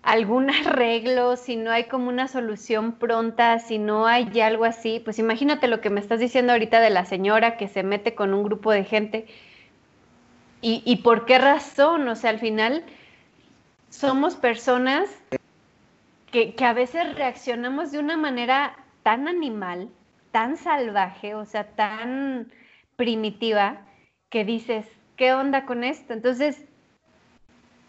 algún 0.09 0.49
arreglo, 0.67 1.37
si 1.37 1.57
no 1.57 1.71
hay 1.71 1.85
como 1.85 2.09
una 2.09 2.29
solución 2.29 2.93
pronta, 2.93 3.59
si 3.59 3.79
no 3.79 4.07
hay 4.07 4.41
algo 4.41 4.65
así, 4.65 5.01
pues 5.01 5.19
imagínate 5.19 5.69
lo 5.69 5.81
que 5.83 5.91
me 5.91 6.01
estás 6.01 6.19
diciendo 6.19 6.53
ahorita 6.53 6.81
de 6.81 6.91
la 6.91 7.05
señora 7.05 7.59
que 7.59 7.69
se 7.69 7.83
mete 7.83 8.15
con 8.15 8.33
un 8.33 8.43
grupo 8.43 8.73
de 8.73 8.85
gente. 8.85 9.27
¿Y, 10.63 10.83
y 10.87 10.97
por 10.97 11.27
qué 11.27 11.39
razón? 11.39 12.09
O 12.09 12.17
sea, 12.17 12.31
al 12.31 12.39
final 12.39 12.85
somos 13.91 14.35
personas 14.35 15.11
que, 16.33 16.55
que, 16.55 16.65
a 16.65 16.73
veces 16.73 17.15
reaccionamos 17.15 17.93
de 17.93 17.99
una 17.99 18.17
manera 18.17 18.77
tan 19.03 19.29
animal, 19.29 19.91
tan 20.33 20.57
salvaje, 20.57 21.35
o 21.35 21.45
sea, 21.45 21.69
tan 21.69 22.51
primitiva, 22.97 23.87
que 24.31 24.45
dices, 24.45 24.87
¿qué 25.17 25.33
onda 25.33 25.65
con 25.67 25.85
esto? 25.85 26.13
Entonces, 26.13 26.68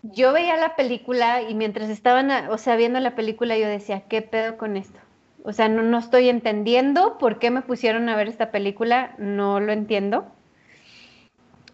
yo 0.04 0.34
veía 0.34 0.58
la 0.58 0.76
película 0.76 1.42
y 1.42 1.56
mientras 1.56 1.90
estaban, 1.90 2.32
o 2.50 2.58
sea, 2.58 2.76
viendo 2.76 3.00
la 3.00 3.16
película 3.16 3.58
yo 3.58 3.68
decía, 3.68 4.02
¿qué 4.08 4.22
pedo 4.22 4.58
con 4.58 4.78
esto? 4.78 5.00
O 5.44 5.54
sea, 5.54 5.70
no, 5.70 5.84
no 5.84 5.98
estoy 6.00 6.30
entendiendo 6.30 7.18
por 7.18 7.40
qué 7.40 7.52
me 7.52 7.62
pusieron 7.62 8.10
a 8.10 8.16
ver 8.16 8.28
esta 8.28 8.52
película, 8.52 9.16
no 9.18 9.60
lo 9.60 9.72
entiendo. 9.72 10.28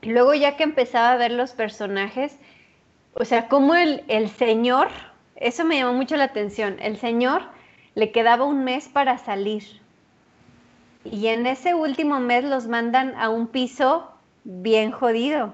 Luego 0.03 0.33
ya 0.33 0.55
que 0.55 0.63
empezaba 0.63 1.11
a 1.11 1.17
ver 1.17 1.31
los 1.31 1.53
personajes, 1.53 2.37
o 3.13 3.25
sea, 3.25 3.47
como 3.47 3.75
el, 3.75 4.03
el 4.07 4.29
señor, 4.29 4.89
eso 5.35 5.65
me 5.65 5.77
llamó 5.77 5.93
mucho 5.93 6.15
la 6.17 6.25
atención, 6.25 6.77
el 6.81 6.97
señor 6.97 7.43
le 7.95 8.11
quedaba 8.11 8.45
un 8.45 8.63
mes 8.63 8.87
para 8.87 9.17
salir. 9.17 9.63
Y 11.05 11.27
en 11.27 11.47
ese 11.47 11.73
último 11.73 12.19
mes 12.19 12.43
los 12.43 12.67
mandan 12.67 13.15
a 13.15 13.29
un 13.29 13.47
piso 13.47 14.11
bien 14.43 14.91
jodido. 14.91 15.53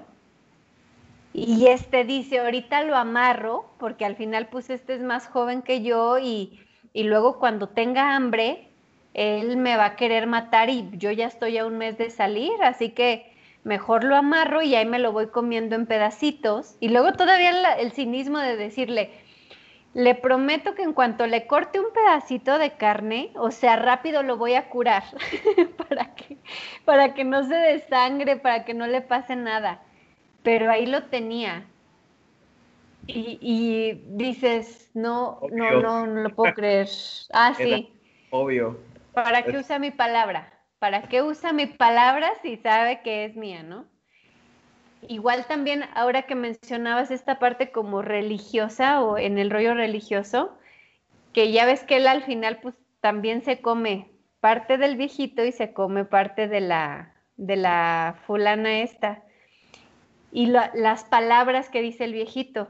Y 1.34 1.66
este 1.68 2.04
dice, 2.04 2.40
ahorita 2.40 2.82
lo 2.82 2.96
amarro, 2.96 3.72
porque 3.78 4.04
al 4.04 4.16
final 4.16 4.48
pues 4.48 4.68
este 4.68 4.94
es 4.94 5.02
más 5.02 5.28
joven 5.28 5.62
que 5.62 5.82
yo 5.82 6.18
y, 6.18 6.60
y 6.92 7.04
luego 7.04 7.38
cuando 7.38 7.68
tenga 7.68 8.14
hambre, 8.14 8.68
él 9.14 9.56
me 9.56 9.76
va 9.76 9.86
a 9.86 9.96
querer 9.96 10.26
matar 10.26 10.68
y 10.68 10.90
yo 10.92 11.10
ya 11.10 11.26
estoy 11.26 11.58
a 11.58 11.66
un 11.66 11.78
mes 11.78 11.96
de 11.96 12.10
salir, 12.10 12.52
así 12.62 12.90
que 12.90 13.32
mejor 13.64 14.04
lo 14.04 14.16
amarro 14.16 14.62
y 14.62 14.74
ahí 14.74 14.84
me 14.84 14.98
lo 14.98 15.12
voy 15.12 15.28
comiendo 15.28 15.74
en 15.74 15.86
pedacitos. 15.86 16.76
Y 16.80 16.88
luego 16.88 17.12
todavía 17.12 17.74
el, 17.76 17.92
cinismo 17.92 18.38
de 18.38 18.56
decirle, 18.56 19.10
le 19.94 20.14
prometo 20.14 20.74
que 20.74 20.82
en 20.82 20.92
cuanto 20.92 21.26
le 21.26 21.46
corte 21.46 21.80
un 21.80 21.92
pedacito 21.94 22.58
de 22.58 22.72
carne, 22.72 23.30
o 23.36 23.50
sea, 23.50 23.76
rápido 23.76 24.22
lo 24.22 24.36
voy 24.36 24.54
a 24.54 24.68
curar 24.68 25.04
para, 25.88 26.14
que, 26.14 26.36
para 26.84 27.14
que 27.14 27.24
no 27.24 27.44
se 27.44 27.54
desangre, 27.54 28.36
para 28.36 28.66
que 28.66 28.74
no 28.74 28.86
le 28.86 29.00
pase 29.00 29.34
nada 29.36 29.80
pero 30.42 30.70
ahí 30.70 30.86
lo 30.86 31.04
tenía. 31.04 31.66
Y, 33.06 34.00
dices, 34.06 34.90
no, 34.94 35.40
no, 35.50 35.80
no, 35.80 36.06
no 36.06 36.22
lo 36.22 36.30
puedo 36.30 36.54
creer. 36.54 36.88
Ah, 37.32 37.54
sí. 37.56 37.92
Obvio. 38.30 38.78
¿Para 39.12 39.42
qué 39.42 39.58
usa 39.58 39.78
mi 39.78 39.90
palabra? 39.90 40.52
¿Para 40.78 41.02
qué 41.02 41.22
usa 41.22 41.52
mi 41.52 41.66
palabra 41.66 42.30
si 42.42 42.56
sabe 42.56 43.02
que 43.02 43.24
es 43.24 43.36
mía, 43.36 43.62
no? 43.62 43.86
Igual 45.08 45.46
también, 45.46 45.84
ahora 45.94 46.22
que 46.22 46.34
mencionabas 46.34 47.10
esta 47.10 47.38
parte 47.38 47.72
como 47.72 48.02
religiosa 48.02 49.02
o 49.02 49.18
en 49.18 49.38
el 49.38 49.50
rollo 49.50 49.74
religioso, 49.74 50.56
que 51.32 51.50
ya 51.50 51.66
ves 51.66 51.82
que 51.82 51.96
él 51.96 52.06
al 52.06 52.22
final 52.22 52.60
pues 52.62 52.78
también 53.00 53.42
se 53.42 53.60
come 53.60 54.10
parte 54.40 54.78
del 54.78 54.96
viejito 54.96 55.44
y 55.44 55.52
se 55.52 55.72
come 55.72 56.04
parte 56.04 56.46
de 56.46 56.60
la, 56.60 57.14
de 57.36 57.56
la 57.56 58.16
fulana 58.26 58.80
esta 58.80 59.22
y 60.32 60.46
las 60.46 61.04
palabras 61.04 61.68
que 61.68 61.82
dice 61.82 62.04
el 62.04 62.14
viejito. 62.14 62.68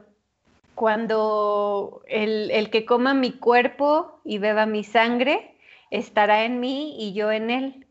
Cuando 0.75 2.01
el, 2.07 2.69
que 2.71 2.85
coma 2.85 3.13
mi 3.13 3.31
cuerpo 3.31 4.19
y 4.25 4.37
beba 4.37 4.65
mi 4.65 4.83
sangre, 4.83 5.55
estará 5.89 6.43
en 6.43 6.59
mí 6.59 6.95
y 6.99 7.13
yo 7.13 7.31
en 7.31 7.49
él. 7.49 7.87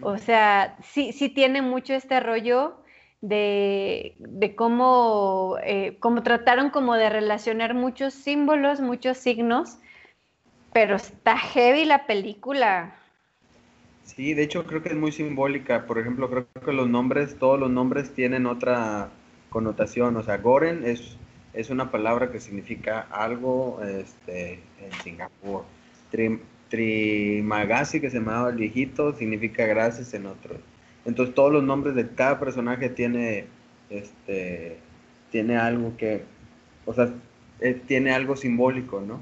O 0.00 0.16
sea, 0.16 0.76
sí, 0.82 1.12
sí 1.12 1.28
tiene 1.28 1.60
mucho 1.60 1.94
este 1.94 2.20
rollo 2.20 2.76
de, 3.20 4.16
cómo, 4.56 5.56
eh, 5.64 5.96
cómo 5.98 6.22
trataron 6.22 6.70
como 6.70 6.94
de 6.94 7.10
relacionar 7.10 7.74
muchos 7.74 8.14
símbolos, 8.14 8.80
muchos 8.80 9.18
signos, 9.18 9.78
pero 10.72 10.96
está 10.96 11.36
heavy 11.36 11.84
la 11.84 12.06
película. 12.06 12.99
Sí, 14.16 14.34
de 14.34 14.42
hecho 14.42 14.64
creo 14.64 14.82
que 14.82 14.88
es 14.90 14.96
muy 14.96 15.12
simbólica. 15.12 15.86
Por 15.86 15.98
ejemplo, 15.98 16.28
creo 16.28 16.46
que 16.64 16.72
los 16.72 16.88
nombres, 16.88 17.36
todos 17.38 17.58
los 17.60 17.70
nombres 17.70 18.12
tienen 18.12 18.46
otra 18.46 19.10
connotación. 19.50 20.16
O 20.16 20.22
sea, 20.22 20.38
Goren 20.38 20.84
es, 20.84 21.16
es 21.54 21.70
una 21.70 21.90
palabra 21.92 22.32
que 22.32 22.40
significa 22.40 23.06
algo 23.10 23.80
este, 23.82 24.54
en 24.80 24.92
Singapur. 25.04 25.64
Trimagasi, 26.68 28.00
que 28.00 28.10
se 28.10 28.18
llamaba 28.18 28.50
el 28.50 28.56
viejito, 28.56 29.14
significa 29.14 29.64
gracias 29.66 30.12
en 30.14 30.26
otro. 30.26 30.56
Entonces 31.04 31.34
todos 31.34 31.52
los 31.52 31.62
nombres 31.64 31.94
de 31.94 32.08
cada 32.08 32.38
personaje 32.40 32.88
tiene, 32.88 33.46
este, 33.90 34.78
tiene 35.30 35.56
algo 35.56 35.96
que, 35.96 36.24
o 36.84 36.94
sea, 36.94 37.12
eh, 37.60 37.80
tiene 37.86 38.12
algo 38.12 38.36
simbólico, 38.36 39.00
¿no? 39.00 39.20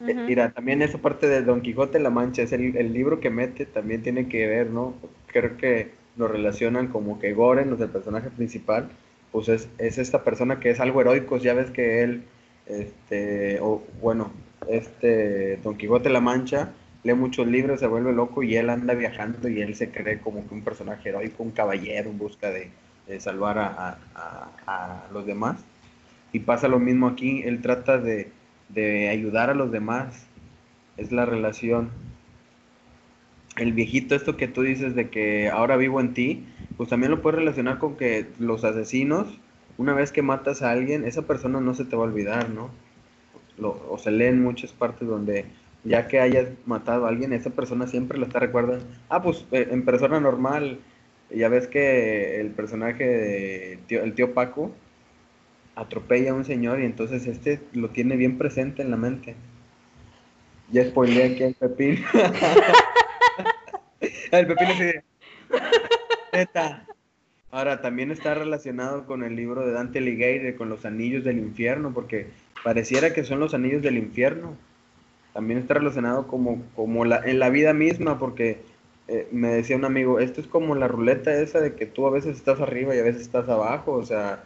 Mira, 0.00 0.50
también 0.52 0.82
esa 0.82 0.98
parte 0.98 1.26
de 1.26 1.42
Don 1.42 1.62
Quijote 1.62 1.98
la 1.98 2.10
Mancha, 2.10 2.42
es 2.42 2.52
el, 2.52 2.92
libro 2.92 3.20
que 3.20 3.30
mete, 3.30 3.64
también 3.64 4.02
tiene 4.02 4.28
que 4.28 4.46
ver, 4.46 4.70
¿no? 4.70 4.94
Creo 5.26 5.56
que 5.56 5.90
lo 6.16 6.28
relacionan 6.28 6.88
como 6.88 7.18
que 7.18 7.32
Goren, 7.32 7.70
los 7.70 7.78
del 7.78 7.88
personaje 7.88 8.30
principal, 8.30 8.90
pues 9.32 9.48
es, 9.48 9.68
esta 9.78 10.22
persona 10.22 10.60
que 10.60 10.70
es 10.70 10.80
algo 10.80 11.00
heroico, 11.00 11.38
ya 11.38 11.54
ves 11.54 11.70
que 11.70 12.02
él, 12.02 12.24
este, 12.66 13.58
o 13.60 13.82
bueno, 14.00 14.32
este 14.68 15.58
Don 15.62 15.76
Quijote 15.76 16.10
la 16.10 16.20
Mancha, 16.20 16.72
lee 17.02 17.14
muchos 17.14 17.46
libros, 17.46 17.80
se 17.80 17.86
vuelve 17.86 18.12
loco 18.12 18.42
y 18.42 18.56
él 18.56 18.68
anda 18.68 18.94
viajando 18.94 19.48
y 19.48 19.62
él 19.62 19.74
se 19.76 19.90
cree 19.90 20.18
como 20.18 20.46
que 20.46 20.54
un 20.54 20.62
personaje 20.62 21.08
heroico, 21.08 21.42
un 21.42 21.52
caballero 21.52 22.10
en 22.10 22.18
busca 22.18 22.50
de, 22.50 22.70
salvar 23.20 23.58
a, 23.58 23.98
a, 24.66 25.06
los 25.12 25.24
demás. 25.24 25.64
Y 26.32 26.40
pasa 26.40 26.68
lo 26.68 26.80
mismo 26.80 27.06
aquí, 27.06 27.42
él 27.44 27.62
trata 27.62 27.98
de 27.98 28.30
de 28.68 29.08
ayudar 29.08 29.50
a 29.50 29.54
los 29.54 29.70
demás. 29.70 30.26
Es 30.96 31.12
la 31.12 31.26
relación. 31.26 31.90
El 33.56 33.72
viejito, 33.72 34.14
esto 34.14 34.36
que 34.36 34.48
tú 34.48 34.62
dices 34.62 34.94
de 34.94 35.08
que 35.08 35.48
ahora 35.48 35.76
vivo 35.76 36.00
en 36.00 36.14
ti, 36.14 36.46
pues 36.76 36.88
también 36.88 37.10
lo 37.10 37.22
puedes 37.22 37.38
relacionar 37.38 37.78
con 37.78 37.96
que 37.96 38.26
los 38.38 38.64
asesinos, 38.64 39.26
una 39.78 39.94
vez 39.94 40.12
que 40.12 40.22
matas 40.22 40.62
a 40.62 40.70
alguien, 40.70 41.04
esa 41.04 41.22
persona 41.22 41.60
no 41.60 41.74
se 41.74 41.84
te 41.84 41.96
va 41.96 42.04
a 42.04 42.06
olvidar, 42.06 42.50
¿no? 42.50 42.70
o 43.58 43.96
se 43.96 44.10
leen 44.10 44.42
muchas 44.42 44.72
partes 44.72 45.08
donde 45.08 45.46
ya 45.86 46.08
que 46.08 46.20
hayas 46.20 46.48
matado 46.66 47.06
a 47.06 47.08
alguien, 47.08 47.32
esa 47.32 47.50
persona 47.50 47.86
siempre 47.86 48.18
lo 48.18 48.26
está 48.26 48.40
recuerda. 48.40 48.80
Ah, 49.08 49.22
pues 49.22 49.46
eh, 49.52 49.68
en 49.70 49.84
persona 49.84 50.20
normal, 50.20 50.80
ya 51.30 51.48
ves 51.48 51.68
que 51.68 52.40
el 52.40 52.50
personaje 52.50 53.04
de 53.04 53.78
el 53.90 54.14
tío 54.14 54.34
Paco, 54.34 54.72
atropella 55.76 56.32
a 56.32 56.34
un 56.34 56.44
señor 56.44 56.80
y 56.80 56.84
entonces 56.84 57.26
este 57.26 57.60
lo 57.72 57.90
tiene 57.90 58.16
bien 58.16 58.38
presente 58.38 58.82
en 58.82 58.90
la 58.90 58.96
mente. 58.96 59.36
Ya 60.72 60.84
spoileé 60.84 61.34
aquí 61.34 61.44
al 61.44 61.54
Pepín. 61.54 62.04
el 64.32 64.46
Pepín 64.48 64.68
dice, 64.68 65.04
Ahora, 67.50 67.80
también 67.80 68.10
está 68.10 68.34
relacionado 68.34 69.06
con 69.06 69.22
el 69.22 69.36
libro 69.36 69.64
de 69.64 69.72
Dante 69.72 69.98
Alighieri, 69.98 70.54
con 70.56 70.68
los 70.68 70.84
anillos 70.84 71.24
del 71.24 71.38
infierno, 71.38 71.94
porque 71.94 72.26
pareciera 72.64 73.14
que 73.14 73.24
son 73.24 73.38
los 73.38 73.54
anillos 73.54 73.82
del 73.82 73.96
infierno. 73.96 74.56
También 75.32 75.60
está 75.60 75.74
relacionado 75.74 76.26
como, 76.26 76.62
como 76.74 77.04
la, 77.04 77.18
en 77.24 77.38
la 77.38 77.48
vida 77.48 77.72
misma, 77.72 78.18
porque 78.18 78.58
eh, 79.08 79.28
me 79.30 79.48
decía 79.48 79.76
un 79.76 79.84
amigo, 79.84 80.18
esto 80.18 80.40
es 80.40 80.46
como 80.46 80.74
la 80.74 80.88
ruleta 80.88 81.32
esa 81.32 81.60
de 81.60 81.74
que 81.74 81.86
tú 81.86 82.06
a 82.06 82.10
veces 82.10 82.36
estás 82.36 82.60
arriba 82.60 82.94
y 82.94 82.98
a 82.98 83.04
veces 83.04 83.22
estás 83.22 83.48
abajo, 83.48 83.92
o 83.92 84.04
sea, 84.04 84.42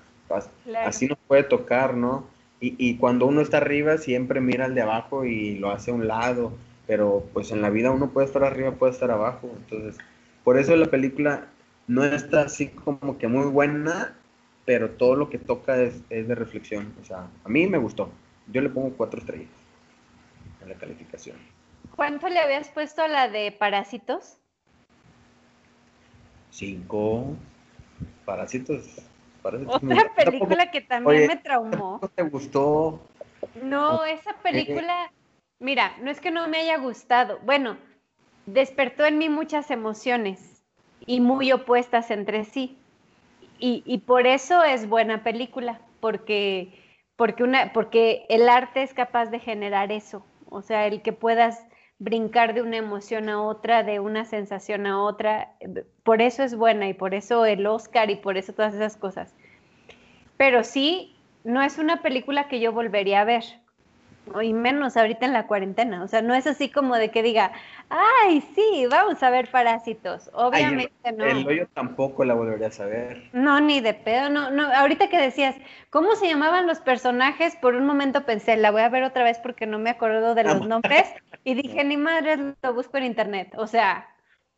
Así 0.85 1.07
nos 1.07 1.19
puede 1.27 1.43
tocar, 1.43 1.95
¿no? 1.95 2.27
Y, 2.61 2.75
y, 2.79 2.97
cuando 2.97 3.27
uno 3.27 3.41
está 3.41 3.57
arriba 3.57 3.97
siempre 3.97 4.41
mira 4.41 4.67
al 4.67 4.75
de 4.75 4.83
abajo 4.83 5.25
y 5.25 5.59
lo 5.59 5.71
hace 5.71 5.91
a 5.91 5.95
un 5.95 6.07
lado, 6.07 6.53
pero 6.87 7.25
pues 7.33 7.53
en 7.53 7.63
la 7.63 7.71
vida 7.71 7.91
uno 7.91 8.11
puede 8.11 8.27
estar 8.27 8.45
arriba, 8.45 8.73
puede 8.73 8.93
estar 8.93 9.11
abajo. 9.11 9.51
Entonces, 9.57 9.97
por 10.45 10.59
eso 10.59 10.77
la 10.77 10.87
película 10.87 11.47
no 11.87 12.05
está 12.05 12.43
así 12.43 12.69
como 12.69 13.17
que 13.17 13.29
muy 13.29 13.47
buena, 13.47 14.15
pero 14.67 14.91
todo 14.91 15.17
lo 15.17 15.31
que 15.31 15.39
toca 15.39 15.81
es, 15.81 16.03
es 16.11 16.29
de 16.29 16.35
reflexión. 16.35 16.93
O 17.01 17.05
sea, 17.05 17.29
a 17.45 17.49
mí 17.49 17.67
me 17.67 17.79
gustó. 17.79 18.11
Yo 18.49 18.61
le 18.61 18.69
pongo 18.69 18.91
cuatro 18.97 19.21
estrellas 19.21 19.49
en 20.63 20.69
la 20.69 20.75
calificación. 20.75 21.37
¿Cuánto 21.97 22.29
le 22.29 22.39
habías 22.39 22.69
puesto 22.69 23.03
a 23.03 23.09
la 23.09 23.29
de 23.29 23.53
Parásitos? 23.53 24.39
Cinco. 26.51 27.37
Parásitos. 28.25 29.10
Otra 29.43 30.15
película 30.15 30.71
que 30.71 30.81
también 30.81 31.17
Oye, 31.17 31.29
me 31.29 31.37
traumó. 31.37 31.99
¿no 32.03 32.09
te 32.09 32.23
gustó? 32.23 33.01
No, 33.63 34.05
esa 34.05 34.35
película, 34.43 35.11
mira, 35.59 35.97
no 36.03 36.11
es 36.11 36.21
que 36.21 36.31
no 36.31 36.47
me 36.49 36.59
haya 36.59 36.79
gustado. 36.79 37.39
Bueno, 37.45 37.77
despertó 38.47 39.07
en 39.07 39.19
mí 39.19 39.29
muchas 39.29 39.71
emociones 39.71 40.63
y 41.07 41.21
muy 41.21 41.53
opuestas 41.53 42.11
entre 42.11 42.45
sí. 42.45 42.79
Y, 43.59 43.83
y 43.87 43.99
por 43.99 44.27
eso 44.27 44.63
es 44.63 44.89
buena 44.89 45.23
película, 45.23 45.81
porque, 46.01 46.79
porque, 47.17 47.43
una, 47.43 47.73
porque 47.73 48.25
el 48.29 48.49
arte 48.49 48.83
es 48.83 48.95
capaz 48.95 49.27
de 49.27 49.39
generar 49.39 49.93
eso. 49.93 50.25
O 50.49 50.63
sea, 50.63 50.87
el 50.87 51.03
que 51.03 51.13
puedas 51.13 51.67
brincar 52.01 52.55
de 52.55 52.63
una 52.63 52.79
emoción 52.79 53.29
a 53.29 53.43
otra, 53.43 53.85
de 53.85 54.01
una 54.01 54.25
sensación 54.25 54.87
a 54.87 55.03
otra, 55.03 55.53
por 56.03 56.23
eso 56.23 56.43
es 56.43 56.57
buena 56.57 56.89
y 56.89 56.95
por 56.95 57.15
eso 57.15 57.45
el 57.45 57.67
Oscar 57.67 58.11
y 58.11 58.17
por 58.17 58.39
eso 58.39 58.55
todas 58.55 58.75
esas 58.75 58.97
cosas. 58.97 59.35
Pero 60.39 60.65
sí, 60.65 61.15
no 61.45 61.63
es 61.63 61.79
una 61.79 62.03
película 62.03 62.49
que 62.49 62.59
yo 62.59 62.73
volvería 62.73 63.21
a 63.21 63.25
ver, 63.25 63.45
y 64.43 64.53
menos 64.53 64.97
ahorita 64.97 65.27
en 65.27 65.33
la 65.33 65.47
cuarentena. 65.47 66.03
O 66.03 66.09
sea, 66.09 66.23
no 66.23 66.35
es 66.35 66.47
así 66.47 66.71
como 66.71 66.97
de 66.97 67.11
que 67.11 67.23
diga, 67.23 67.53
ay, 67.89 68.43
sí, 68.55 68.87
vamos 68.91 69.23
a 69.23 69.31
ver 69.31 69.51
parásitos. 69.51 70.31
Obviamente 70.33 70.93
Ay, 71.05 71.11
el, 71.13 71.17
no. 71.19 71.25
El 71.25 71.47
hoyo 71.47 71.69
tampoco 71.75 72.25
la 72.25 72.35
volverías 72.35 72.79
a 72.81 72.87
ver. 72.87 73.29
No, 73.33 73.61
ni 73.61 73.81
de 73.81 73.95
pedo, 73.95 74.31
no, 74.31 74.51
no. 74.51 74.73
Ahorita 74.73 75.09
que 75.09 75.19
decías, 75.19 75.57
¿cómo 75.91 76.15
se 76.15 76.29
llamaban 76.29 76.67
los 76.67 76.81
personajes? 76.81 77.57
Por 77.57 77.75
un 77.75 77.85
momento 77.85 78.25
pensé, 78.25 78.57
la 78.57 78.71
voy 78.71 78.83
a 78.83 78.89
ver 78.89 79.03
otra 79.03 79.25
vez 79.25 79.39
porque 79.39 79.67
no 79.67 79.79
me 79.79 79.91
acuerdo 79.91 80.35
de 80.35 80.45
los 80.45 80.67
nombres. 80.67 81.13
Y 81.45 81.55
dije, 81.55 81.85
ni 81.85 81.97
madre, 81.97 82.55
lo 82.63 82.75
busco 82.75 82.99
en 82.99 83.05
internet. 83.05 83.55
O 83.57 83.67
sea, 83.67 84.09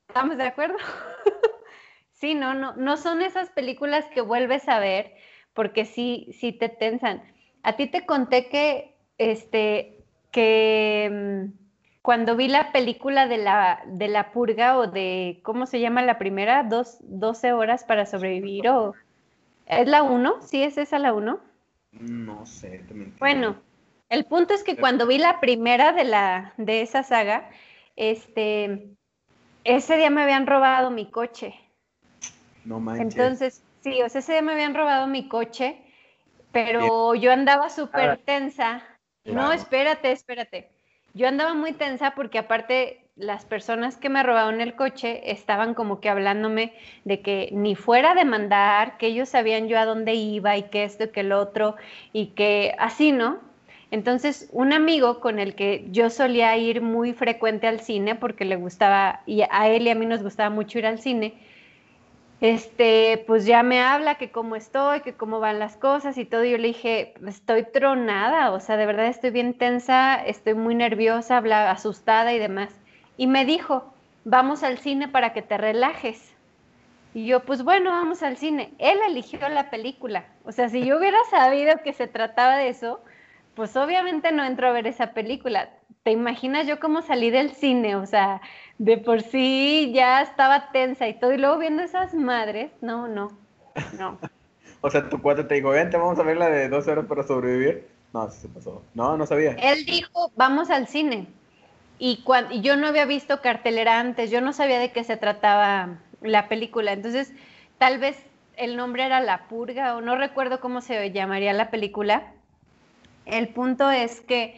¿estamos 0.09 0.37
de 0.37 0.45
acuerdo? 0.45 0.77
sí, 2.13 2.35
no, 2.35 2.55
no, 2.55 2.75
no 2.77 2.97
son 2.97 3.23
esas 3.23 3.51
películas 3.51 4.05
que 4.15 4.21
vuelves 4.21 4.69
a 4.69 4.79
ver 4.79 5.15
porque 5.55 5.85
sí, 5.85 6.29
sí 6.39 6.53
te 6.53 6.69
tensan. 6.69 7.23
A 7.63 7.77
ti 7.77 7.87
te 7.87 8.05
conté 8.05 8.49
que, 8.49 8.97
este, 9.19 9.99
que 10.31 11.11
mm, 11.11 11.63
cuando 12.03 12.37
vi 12.37 12.49
la 12.49 12.73
película 12.73 13.29
de 13.29 13.39
la, 13.39 13.83
de 13.87 14.09
la 14.09 14.33
purga 14.33 14.77
o 14.77 14.89
de, 14.89 15.41
¿cómo 15.43 15.67
se 15.67 15.81
llama 15.81 16.03
la 16.03 16.19
primera? 16.19 16.65
Dos, 16.65 16.99
12 17.01 17.53
horas 17.53 17.85
para 17.85 18.07
sobrevivir 18.07 18.69
o... 18.69 18.95
¿Es 19.67 19.87
la 19.87 20.03
1? 20.03 20.43
¿Sí 20.43 20.63
es 20.63 20.77
esa 20.77 20.99
la 20.99 21.15
1? 21.15 21.39
No 21.93 22.47
sé, 22.47 22.83
te 22.89 22.95
mentí. 22.95 23.17
Bueno, 23.21 23.57
el 24.13 24.27
punto 24.27 24.53
es 24.53 24.63
que 24.63 24.77
cuando 24.77 25.07
vi 25.07 25.17
la 25.17 25.41
primera 25.41 25.93
de, 25.93 26.05
la, 26.05 26.53
de 26.59 26.83
esa 26.83 27.03
saga, 27.03 27.49
este, 27.97 28.91
ese 29.65 29.97
día 29.97 30.11
me 30.11 30.23
habían 30.23 30.47
robado 30.47 30.91
mi 30.91 31.07
coche. 31.07 31.55
No 32.67 32.79
manches. 32.79 33.17
Entonces, 33.17 33.63
sí, 33.81 34.03
o 34.03 34.09
sea, 34.11 34.19
ese 34.19 34.33
día 34.33 34.43
me 34.43 34.53
habían 34.53 34.75
robado 34.75 35.07
mi 35.07 35.29
coche, 35.29 35.79
pero 36.53 37.15
yo 37.15 37.33
andaba 37.33 37.71
súper 37.71 38.11
Ah, 38.11 38.19
tensa. 38.23 38.83
No, 39.25 39.51
espérate, 39.51 40.13
espérate. 40.13 40.71
Yo 41.15 41.27
andaba 41.27 41.55
muy 41.55 41.73
tensa 41.73 42.11
porque 42.15 42.39
aparte 42.39 43.09
las 43.17 43.47
personas 43.47 43.97
que 43.97 44.11
me 44.11 44.23
robaron 44.23 44.61
el 44.61 44.77
coche 44.77 45.31
estaban 45.31 45.73
como 45.73 46.01
que 46.01 46.11
hablándome 46.11 46.75
de 47.05 47.23
que 47.23 47.49
ni 47.53 47.77
fuera 47.77 48.13
a 48.13 48.15
demandar, 48.15 48.99
que 48.99 49.07
ellos 49.07 49.31
sabían 49.31 49.69
yo 49.69 49.79
a 49.79 49.87
dónde 49.87 50.13
iba 50.15 50.55
y 50.59 50.65
que 50.65 50.85
esto 50.85 51.05
y 51.05 51.09
que 51.09 51.21
el 51.21 51.33
otro 51.33 51.77
y 52.13 52.29
que 52.29 52.75
así, 52.79 53.13
¿no? 53.13 53.52
Entonces, 53.93 54.49
un 54.53 54.73
amigo 54.73 55.21
con 55.21 55.39
el 55.39 55.55
que 55.55 55.87
yo 55.91 56.09
solía 56.09 56.57
ir 56.57 56.81
muy 56.81 57.13
frecuente 57.13 57.67
al 57.67 57.81
cine 57.81 58.15
porque 58.15 58.47
le 58.47 58.57
gustaba, 58.57 59.21
y 59.27 59.43
a 59.43 59.69
él 59.69 59.83
y 59.83 59.91
a 59.91 59.95
mí 59.95 60.07
nos 60.07 60.23
gustaba 60.23 60.49
mucho 60.49 60.79
ir 60.79 60.87
al 60.87 60.99
cine, 60.99 61.35
este, 62.41 63.23
pues 63.27 63.45
ya 63.45 63.63
me 63.63 63.83
habla 63.83 64.15
que 64.15 64.31
cómo 64.31 64.57
estoy, 64.57 65.01
que 65.03 65.13
cómo 65.13 65.41
van 65.41 65.59
las 65.59 65.77
cosas 65.77 66.17
y 66.17 66.25
todo. 66.25 66.43
Y 66.43 66.53
yo 66.53 66.57
le 66.57 66.69
dije, 66.69 67.13
estoy 67.27 67.65
tronada, 67.65 68.53
o 68.53 68.61
sea, 68.61 68.79
de 68.79 68.87
verdad 68.87 69.09
estoy 69.09 69.29
bien 69.29 69.53
tensa, 69.53 70.25
estoy 70.25 70.55
muy 70.55 70.75
nerviosa, 70.75 71.37
habla, 71.37 71.71
asustada 71.71 72.33
y 72.33 72.39
demás. 72.39 72.71
Y 73.19 73.27
me 73.27 73.45
dijo, 73.45 73.93
vamos 74.25 74.63
al 74.63 74.79
cine 74.79 75.07
para 75.07 75.35
que 75.35 75.43
te 75.43 75.59
relajes. 75.59 76.33
Y 77.13 77.27
yo, 77.27 77.41
pues 77.41 77.63
bueno, 77.63 77.91
vamos 77.91 78.23
al 78.23 78.39
cine. 78.39 78.73
Él 78.79 78.99
eligió 79.07 79.47
la 79.51 79.69
película. 79.69 80.25
O 80.47 80.53
sea, 80.53 80.71
si 80.71 80.83
yo 80.83 80.97
hubiera 80.97 81.19
sabido 81.31 81.75
que 81.85 81.93
se 81.93 82.07
trataba 82.07 82.57
de 82.57 82.71
eso, 82.71 83.03
pues 83.55 83.77
obviamente 83.77 84.33
no 84.33 84.45
entro 84.45 84.69
a 84.69 84.73
ver 84.73 84.87
esa 84.87 85.13
película. 85.15 85.71
¿Te 86.03 86.11
imaginas 86.13 86.67
yo 86.67 86.81
cómo 86.81 87.03
salí 87.03 87.31
del 87.31 87.53
cine? 87.53 87.97
O 87.97 88.07
sea, 88.07 88.41
de 88.79 88.99
por 88.99 89.23
sí 89.23 89.93
ya 89.95 90.23
estaba 90.23 90.73
tensa 90.73 91.09
y 91.09 91.15
todo, 91.15 91.33
y 91.33 91.39
luego 91.39 91.59
viendo 91.59 91.83
esas 91.83 92.15
madres, 92.15 92.73
no, 92.81 93.09
no, 93.09 93.39
no. 93.99 94.19
O 94.81 94.91
sea, 94.91 95.09
tu 95.09 95.23
cuate 95.23 95.45
te 95.45 95.55
dijo, 95.55 95.71
vente, 95.71 95.97
vamos 95.97 96.19
a 96.19 96.25
ver 96.25 96.37
la 96.37 96.49
de 96.49 96.69
12 96.69 96.91
horas 96.91 97.07
para 97.07 97.23
sobrevivir. 97.23 97.87
No, 98.13 98.29
se 98.31 98.49
pasó. 98.49 98.83
No, 98.95 99.17
no 99.17 99.27
sabía. 99.27 99.53
Él 99.53 99.85
dijo, 99.87 100.33
vamos 100.35 100.71
al 100.71 100.89
cine. 100.89 101.27
Y, 101.99 102.23
cuan- 102.25 102.53
y 102.53 102.63
yo 102.63 102.77
no 102.77 102.89
había 102.89 103.05
visto 103.05 103.41
cartelera 103.41 104.01
antes, 104.01 104.31
yo 104.31 104.41
no 104.41 104.53
sabía 104.53 104.79
de 104.79 104.91
qué 104.93 105.05
se 105.05 105.17
trataba 105.17 106.01
la 106.21 106.49
película. 106.49 106.93
Entonces, 106.93 107.33
tal 107.79 107.99
vez 107.99 108.17
el 108.57 108.77
nombre 108.77 109.05
era 109.07 109.21
La 109.21 109.47
Purga 109.49 109.97
o 109.97 110.01
no 110.01 110.17
recuerdo 110.17 110.61
cómo 110.61 110.81
se 110.81 111.13
llamaría 111.13 111.53
la 111.53 111.71
película. 111.71 112.33
El 113.27 113.49
punto 113.49 113.91
es 113.91 114.21
que, 114.21 114.57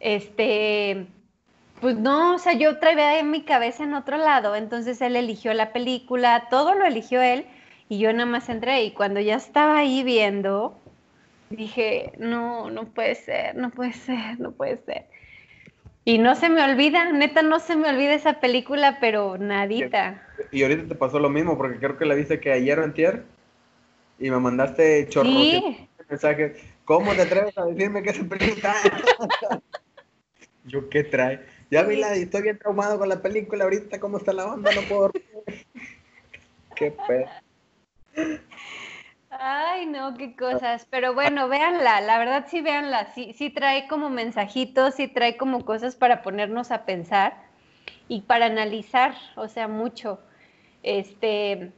este, 0.00 1.06
pues 1.80 1.96
no, 1.96 2.34
o 2.34 2.38
sea, 2.38 2.52
yo 2.54 2.78
traía 2.78 3.22
mi 3.22 3.42
cabeza 3.42 3.84
en 3.84 3.94
otro 3.94 4.16
lado, 4.16 4.56
entonces 4.56 5.00
él 5.00 5.16
eligió 5.16 5.54
la 5.54 5.72
película, 5.72 6.46
todo 6.50 6.74
lo 6.74 6.84
eligió 6.84 7.22
él 7.22 7.46
y 7.88 7.98
yo 7.98 8.12
nada 8.12 8.26
más 8.26 8.48
entré 8.48 8.84
y 8.84 8.92
cuando 8.92 9.20
ya 9.20 9.36
estaba 9.36 9.78
ahí 9.78 10.02
viendo, 10.02 10.78
dije, 11.50 12.12
no, 12.18 12.70
no 12.70 12.84
puede 12.86 13.14
ser, 13.14 13.56
no 13.56 13.70
puede 13.70 13.92
ser, 13.92 14.38
no 14.38 14.52
puede 14.52 14.78
ser. 14.84 15.06
Y 16.04 16.18
no 16.18 16.34
se 16.34 16.48
me 16.48 16.62
olvida, 16.62 17.12
neta, 17.12 17.42
no 17.42 17.60
se 17.60 17.76
me 17.76 17.88
olvida 17.88 18.14
esa 18.14 18.40
película, 18.40 18.98
pero 19.00 19.36
nadita. 19.36 20.22
Y 20.50 20.62
ahorita 20.62 20.88
te 20.88 20.94
pasó 20.94 21.18
lo 21.18 21.28
mismo, 21.28 21.56
porque 21.58 21.78
creo 21.78 21.98
que 21.98 22.06
la 22.06 22.14
viste 22.14 22.40
que 22.40 22.52
ayer 22.52 22.78
o 22.78 22.84
antier. 22.84 23.24
Y 24.18 24.30
me 24.30 24.38
mandaste 24.38 25.08
chorros 25.08 25.32
Sí, 25.32 25.88
mensajes. 26.08 26.58
¿Cómo 26.90 27.14
te 27.14 27.22
atreves 27.22 27.56
a 27.56 27.66
decirme 27.66 28.02
que 28.02 28.10
esa 28.10 28.24
película? 28.24 28.74
Yo, 30.64 30.88
¿qué 30.88 31.04
trae? 31.04 31.46
Ya 31.70 31.84
vi 31.84 31.94
la, 31.94 32.14
estoy 32.14 32.42
bien 32.42 32.58
traumado 32.58 32.98
con 32.98 33.08
la 33.08 33.22
película 33.22 33.62
ahorita, 33.62 34.00
¿cómo 34.00 34.18
está 34.18 34.32
la 34.32 34.46
onda? 34.46 34.72
No 34.72 34.82
puedo. 34.82 35.12
Qué 36.74 36.90
pedo. 37.06 37.28
Ay, 39.30 39.86
no, 39.86 40.16
qué 40.16 40.34
cosas. 40.34 40.88
Pero 40.90 41.14
bueno, 41.14 41.48
véanla, 41.48 42.00
la 42.00 42.18
verdad 42.18 42.46
sí 42.48 42.60
véanla. 42.60 43.12
Sí, 43.14 43.34
sí 43.34 43.50
trae 43.50 43.86
como 43.86 44.10
mensajitos, 44.10 44.96
sí 44.96 45.06
trae 45.06 45.36
como 45.36 45.64
cosas 45.64 45.94
para 45.94 46.22
ponernos 46.22 46.72
a 46.72 46.86
pensar 46.86 47.36
y 48.08 48.22
para 48.22 48.46
analizar, 48.46 49.14
o 49.36 49.46
sea, 49.46 49.68
mucho. 49.68 50.18
Este, 50.82 51.70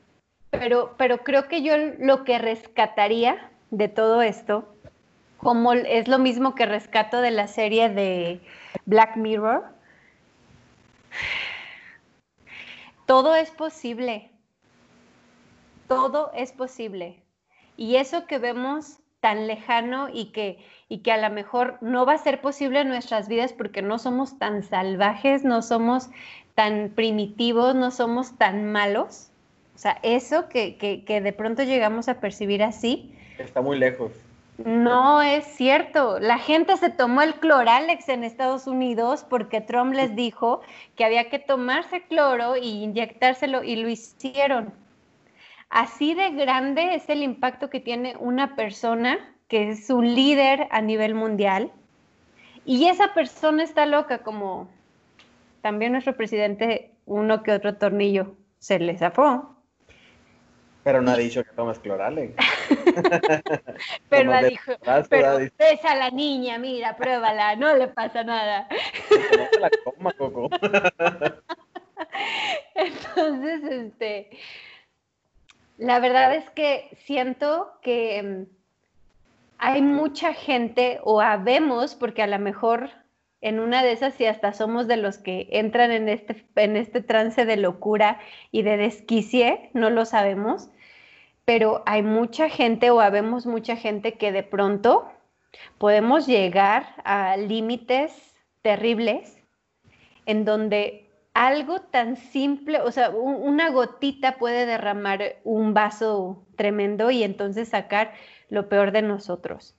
pero, 0.48 0.94
pero 0.96 1.18
creo 1.18 1.48
que 1.48 1.62
yo 1.62 1.74
lo 1.98 2.24
que 2.24 2.38
rescataría 2.38 3.50
de 3.70 3.88
todo 3.88 4.22
esto, 4.22 4.72
como 5.42 5.72
es 5.72 6.08
lo 6.08 6.18
mismo 6.18 6.54
que 6.54 6.66
rescato 6.66 7.20
de 7.20 7.30
la 7.30 7.48
serie 7.48 7.88
de 7.88 8.40
Black 8.86 9.16
Mirror, 9.16 9.64
todo 13.06 13.34
es 13.34 13.50
posible. 13.50 14.30
Todo 15.88 16.30
es 16.34 16.52
posible. 16.52 17.22
Y 17.76 17.96
eso 17.96 18.26
que 18.26 18.38
vemos 18.38 18.98
tan 19.20 19.46
lejano 19.46 20.08
y 20.12 20.26
que, 20.26 20.64
y 20.88 20.98
que 20.98 21.12
a 21.12 21.16
lo 21.16 21.32
mejor 21.34 21.78
no 21.80 22.06
va 22.06 22.14
a 22.14 22.18
ser 22.18 22.40
posible 22.40 22.80
en 22.80 22.88
nuestras 22.88 23.28
vidas 23.28 23.52
porque 23.52 23.82
no 23.82 23.98
somos 23.98 24.38
tan 24.38 24.62
salvajes, 24.62 25.44
no 25.44 25.62
somos 25.62 26.08
tan 26.54 26.90
primitivos, 26.94 27.74
no 27.74 27.90
somos 27.90 28.36
tan 28.38 28.70
malos. 28.70 29.30
O 29.74 29.78
sea, 29.78 29.98
eso 30.02 30.48
que, 30.48 30.76
que, 30.76 31.04
que 31.04 31.20
de 31.20 31.32
pronto 31.32 31.62
llegamos 31.62 32.08
a 32.08 32.20
percibir 32.20 32.62
así, 32.62 33.16
Está 33.38 33.60
muy 33.60 33.78
lejos. 33.78 34.12
No 34.64 35.22
es 35.22 35.44
cierto. 35.44 36.18
La 36.18 36.38
gente 36.38 36.76
se 36.76 36.90
tomó 36.90 37.22
el 37.22 37.34
cloralex 37.34 38.08
en 38.08 38.24
Estados 38.24 38.66
Unidos 38.66 39.24
porque 39.28 39.60
Trump 39.60 39.94
les 39.94 40.14
dijo 40.14 40.60
que 40.96 41.04
había 41.04 41.28
que 41.28 41.38
tomarse 41.38 42.02
cloro 42.02 42.56
y 42.56 42.82
inyectárselo 42.82 43.62
y 43.62 43.76
lo 43.76 43.88
hicieron. 43.88 44.72
Así 45.70 46.14
de 46.14 46.30
grande 46.30 46.94
es 46.94 47.08
el 47.08 47.22
impacto 47.22 47.70
que 47.70 47.80
tiene 47.80 48.16
una 48.18 48.54
persona 48.56 49.18
que 49.48 49.70
es 49.70 49.90
un 49.90 50.14
líder 50.14 50.68
a 50.70 50.80
nivel 50.80 51.14
mundial 51.14 51.72
y 52.64 52.86
esa 52.86 53.14
persona 53.14 53.62
está 53.62 53.86
loca 53.86 54.22
como 54.22 54.68
también 55.62 55.92
nuestro 55.92 56.16
presidente 56.16 56.92
uno 57.06 57.42
que 57.42 57.52
otro 57.52 57.76
tornillo 57.76 58.36
se 58.58 58.78
le 58.78 58.96
zafó. 58.96 59.51
Pero 60.84 61.00
no 61.00 61.12
ha 61.12 61.16
dicho 61.16 61.44
que 61.44 61.52
tomas 61.52 61.78
clorale. 61.78 62.34
pero 64.08 64.32
ha 64.32 64.42
dicho, 64.42 64.76
pero 65.08 65.38
besa 65.58 65.92
a 65.92 65.96
la 65.96 66.10
niña, 66.10 66.58
mira, 66.58 66.96
pruébala, 66.96 67.56
no 67.56 67.76
le 67.76 67.88
pasa 67.88 68.24
nada. 68.24 68.68
"No 69.36 69.48
te 69.50 69.60
la 69.60 69.70
coma, 69.84 70.12
Coco". 70.12 70.48
Entonces, 72.74 73.62
este, 73.64 74.30
la 75.78 76.00
verdad 76.00 76.34
es 76.34 76.48
que 76.50 76.96
siento 77.04 77.72
que 77.82 78.22
mm, 78.22 78.44
hay 79.58 79.82
mucha 79.82 80.34
gente, 80.34 81.00
o 81.04 81.20
habemos, 81.20 81.94
porque 81.94 82.22
a 82.22 82.26
lo 82.26 82.38
mejor 82.38 82.90
en 83.42 83.60
una 83.60 83.82
de 83.82 83.92
esas, 83.92 84.14
si 84.14 84.24
hasta 84.26 84.54
somos 84.54 84.88
de 84.88 84.96
los 84.96 85.18
que 85.18 85.48
entran 85.52 85.90
en 85.90 86.08
este, 86.08 86.46
en 86.56 86.76
este 86.76 87.02
trance 87.02 87.44
de 87.44 87.56
locura 87.58 88.20
y 88.50 88.62
de 88.62 88.76
desquicie, 88.78 89.70
no 89.74 89.90
lo 89.90 90.04
sabemos, 90.06 90.70
pero 91.44 91.82
hay 91.86 92.02
mucha 92.02 92.48
gente 92.48 92.90
o 92.90 93.00
habemos 93.00 93.46
mucha 93.46 93.76
gente 93.76 94.14
que 94.14 94.32
de 94.32 94.44
pronto 94.44 95.10
podemos 95.78 96.26
llegar 96.26 96.94
a 97.04 97.36
límites 97.36 98.34
terribles 98.62 99.38
en 100.26 100.44
donde 100.44 101.10
algo 101.34 101.80
tan 101.80 102.16
simple, 102.16 102.80
o 102.80 102.90
sea, 102.92 103.10
un- 103.10 103.42
una 103.42 103.70
gotita 103.70 104.36
puede 104.38 104.66
derramar 104.66 105.36
un 105.44 105.74
vaso 105.74 106.44
tremendo 106.56 107.10
y 107.10 107.22
entonces 107.24 107.70
sacar 107.70 108.12
lo 108.50 108.68
peor 108.68 108.92
de 108.92 109.02
nosotros. 109.02 109.74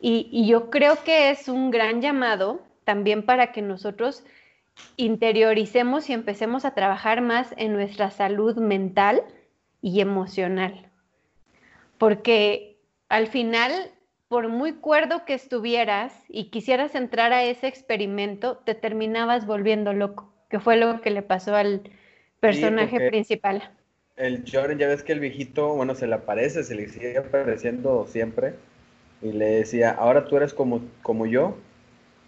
Y, 0.00 0.28
y 0.30 0.46
yo 0.46 0.70
creo 0.70 1.02
que 1.04 1.30
es 1.30 1.48
un 1.48 1.70
gran 1.70 2.02
llamado 2.02 2.60
también 2.84 3.24
para 3.24 3.52
que 3.52 3.62
nosotros 3.62 4.24
interioricemos 4.96 6.08
y 6.10 6.12
empecemos 6.12 6.64
a 6.64 6.74
trabajar 6.74 7.20
más 7.20 7.54
en 7.56 7.72
nuestra 7.72 8.10
salud 8.10 8.56
mental 8.56 9.22
y 9.80 10.00
emocional. 10.00 10.90
Porque 11.98 12.78
al 13.08 13.28
final, 13.28 13.72
por 14.28 14.48
muy 14.48 14.72
cuerdo 14.74 15.24
que 15.24 15.34
estuvieras 15.34 16.12
y 16.28 16.50
quisieras 16.50 16.94
entrar 16.94 17.32
a 17.32 17.44
ese 17.44 17.66
experimento, 17.66 18.56
te 18.58 18.74
terminabas 18.74 19.46
volviendo 19.46 19.92
loco, 19.92 20.32
que 20.48 20.58
fue 20.58 20.76
lo 20.76 21.00
que 21.00 21.10
le 21.10 21.22
pasó 21.22 21.54
al 21.54 21.82
personaje 22.40 23.08
principal. 23.08 23.70
El 24.16 24.44
Jordan, 24.50 24.78
ya 24.78 24.88
ves 24.88 25.02
que 25.02 25.12
el 25.12 25.20
viejito, 25.20 25.74
bueno, 25.74 25.94
se 25.94 26.06
le 26.06 26.14
aparece, 26.14 26.62
se 26.62 26.74
le 26.74 26.88
sigue 26.88 27.18
apareciendo 27.18 28.06
siempre. 28.06 28.54
Y 29.22 29.32
le 29.32 29.46
decía, 29.46 29.90
ahora 29.90 30.26
tú 30.26 30.36
eres 30.36 30.52
como, 30.54 30.82
como 31.02 31.26
yo. 31.26 31.56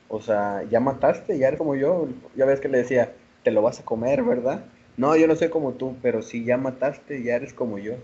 O 0.09 0.21
sea, 0.21 0.62
ya 0.71 0.81
mataste, 0.81 1.38
ya 1.38 1.49
eres 1.49 1.59
como 1.59 1.75
yo. 1.75 2.09
Ya 2.37 2.45
ves 2.47 2.61
que 2.61 2.69
le 2.69 2.79
decía, 2.79 3.12
te 3.42 3.51
lo 3.51 3.62
vas 3.62 3.81
a 3.81 3.85
comer, 3.85 4.23
¿verdad? 4.23 4.64
No, 4.97 5.16
yo 5.16 5.27
no 5.27 5.37
soy 5.37 5.49
como 5.51 5.73
tú, 5.75 5.97
pero 6.03 6.23
si 6.23 6.45
ya 6.45 6.57
mataste, 6.57 7.23
ya 7.23 7.37
eres 7.37 7.53
como 7.55 7.79
yo. 7.79 7.95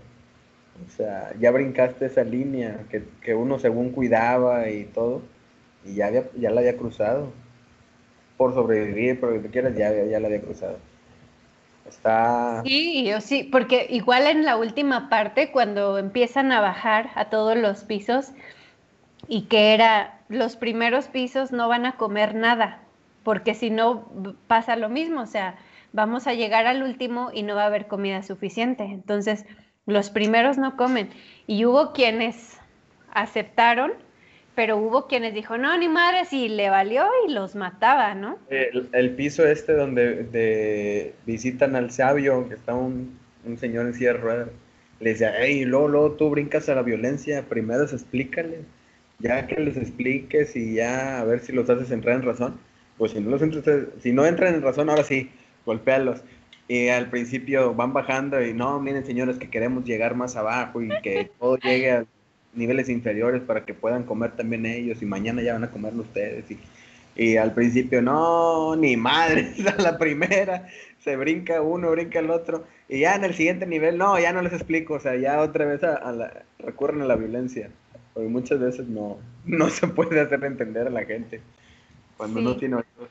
O 0.87 0.91
sea, 0.97 1.33
ya 1.39 1.51
brincaste 1.51 2.05
esa 2.05 2.23
línea 2.23 2.85
que, 2.89 3.03
que 3.21 3.35
uno 3.35 3.59
según 3.59 3.91
cuidaba 3.91 4.69
y 4.69 4.85
todo. 4.85 5.21
Y 5.85 5.95
ya, 5.95 6.07
había- 6.07 6.29
ya 6.35 6.51
la 6.51 6.61
había 6.61 6.77
cruzado. 6.77 7.31
Por 8.37 8.53
sobrevivir, 8.53 9.19
por 9.19 9.31
lo 9.31 9.41
que 9.41 9.49
quieras, 9.49 9.75
ya, 9.75 9.91
ya 10.05 10.19
la 10.19 10.27
había 10.27 10.41
cruzado. 10.41 10.77
Está... 11.87 12.61
Sí, 12.63 13.03
yo 13.05 13.21
sí, 13.21 13.43
porque 13.43 13.87
igual 13.89 14.25
en 14.27 14.45
la 14.45 14.57
última 14.57 15.09
parte, 15.09 15.51
cuando 15.51 15.97
empiezan 15.97 16.51
a 16.51 16.61
bajar 16.61 17.11
a 17.15 17.29
todos 17.29 17.57
los 17.57 17.83
pisos, 17.83 18.31
y 19.27 19.43
que 19.43 19.73
era, 19.73 20.22
los 20.33 20.55
primeros 20.55 21.07
pisos 21.07 21.51
no 21.51 21.67
van 21.67 21.85
a 21.85 21.93
comer 21.93 22.35
nada, 22.35 22.81
porque 23.23 23.53
si 23.53 23.69
no 23.69 24.11
pasa 24.47 24.75
lo 24.75 24.89
mismo, 24.89 25.21
o 25.21 25.25
sea, 25.25 25.55
vamos 25.93 26.27
a 26.27 26.33
llegar 26.33 26.65
al 26.65 26.83
último 26.83 27.31
y 27.33 27.43
no 27.43 27.55
va 27.55 27.63
a 27.63 27.67
haber 27.67 27.87
comida 27.87 28.23
suficiente. 28.23 28.83
Entonces, 28.83 29.45
los 29.85 30.09
primeros 30.09 30.57
no 30.57 30.75
comen. 30.75 31.09
Y 31.47 31.65
hubo 31.65 31.93
quienes 31.93 32.57
aceptaron, 33.13 33.93
pero 34.55 34.77
hubo 34.77 35.07
quienes 35.07 35.33
dijo, 35.33 35.57
no, 35.57 35.75
ni 35.77 35.87
madre, 35.87 36.25
si 36.25 36.49
le 36.49 36.69
valió 36.69 37.05
y 37.27 37.31
los 37.31 37.55
mataba, 37.55 38.13
¿no? 38.13 38.37
El, 38.49 38.89
el 38.91 39.11
piso 39.11 39.45
este 39.45 39.73
donde 39.73 40.23
de, 40.23 41.15
visitan 41.25 41.75
al 41.75 41.91
sabio, 41.91 42.47
que 42.47 42.55
está 42.55 42.73
un, 42.73 43.17
un 43.45 43.57
señor 43.57 43.87
en 43.87 43.93
silla 43.93 44.13
de 44.13 44.19
ruedas, 44.19 44.49
le 44.99 45.09
decía, 45.09 45.33
hey, 45.37 45.65
luego, 45.65 45.87
luego 45.87 46.11
tú 46.13 46.29
brincas 46.29 46.69
a 46.69 46.75
la 46.75 46.81
violencia, 46.81 47.43
primero 47.49 47.83
explícale, 47.83 48.61
ya 49.23 49.47
que 49.47 49.55
les 49.59 49.77
expliques 49.77 50.55
y 50.55 50.75
ya 50.75 51.21
a 51.21 51.25
ver 51.25 51.39
si 51.41 51.51
los 51.53 51.69
haces 51.69 51.91
entrar 51.91 52.15
en 52.17 52.23
razón, 52.23 52.59
pues 52.97 53.13
si 53.13 53.19
no, 53.21 53.31
los 53.31 53.41
entras- 53.41 53.87
si 54.01 54.11
no 54.13 54.25
entran 54.25 54.55
en 54.55 54.61
razón, 54.61 54.89
ahora 54.89 55.03
sí, 55.03 55.31
golpéalos. 55.65 56.23
Y 56.67 56.87
al 56.89 57.09
principio 57.09 57.73
van 57.75 57.93
bajando 57.93 58.41
y 58.45 58.53
no, 58.53 58.79
miren 58.79 59.05
señores, 59.05 59.37
que 59.37 59.49
queremos 59.49 59.85
llegar 59.85 60.15
más 60.15 60.35
abajo 60.35 60.81
y 60.81 60.89
que 61.01 61.31
todo 61.39 61.57
llegue 61.57 61.91
a 61.91 62.05
niveles 62.53 62.89
inferiores 62.89 63.41
para 63.41 63.65
que 63.65 63.73
puedan 63.73 64.03
comer 64.03 64.31
también 64.35 64.65
ellos 64.65 65.01
y 65.01 65.05
mañana 65.05 65.41
ya 65.41 65.53
van 65.53 65.65
a 65.65 65.71
comer 65.71 65.93
ustedes. 65.95 66.49
Y, 66.51 66.59
y 67.15 67.37
al 67.37 67.53
principio, 67.53 68.01
no, 68.01 68.75
ni 68.75 68.97
madre, 68.97 69.53
a 69.77 69.81
la 69.81 69.97
primera, 69.97 70.67
se 70.99 71.15
brinca 71.15 71.61
uno, 71.61 71.91
brinca 71.91 72.19
el 72.19 72.29
otro, 72.31 72.65
y 72.89 73.01
ya 73.01 73.15
en 73.15 73.23
el 73.25 73.33
siguiente 73.35 73.65
nivel, 73.67 73.97
no, 73.97 74.19
ya 74.19 74.33
no 74.33 74.41
les 74.41 74.53
explico, 74.53 74.95
o 74.95 74.99
sea, 74.99 75.15
ya 75.17 75.39
otra 75.41 75.65
vez 75.65 75.83
a, 75.83 75.95
a 75.95 76.11
la- 76.11 76.43
recurren 76.59 77.01
a 77.01 77.05
la 77.05 77.15
violencia, 77.15 77.69
porque 78.13 78.29
muchas 78.29 78.59
veces 78.59 78.87
no, 78.87 79.17
no 79.45 79.69
se 79.69 79.87
puede 79.87 80.19
hacer 80.21 80.43
entender 80.43 80.87
a 80.87 80.91
la 80.91 81.05
gente 81.05 81.41
cuando 82.17 82.39
Sí. 82.39 82.45
no 82.45 82.55
tiene 82.57 82.75
oídos. 82.75 83.09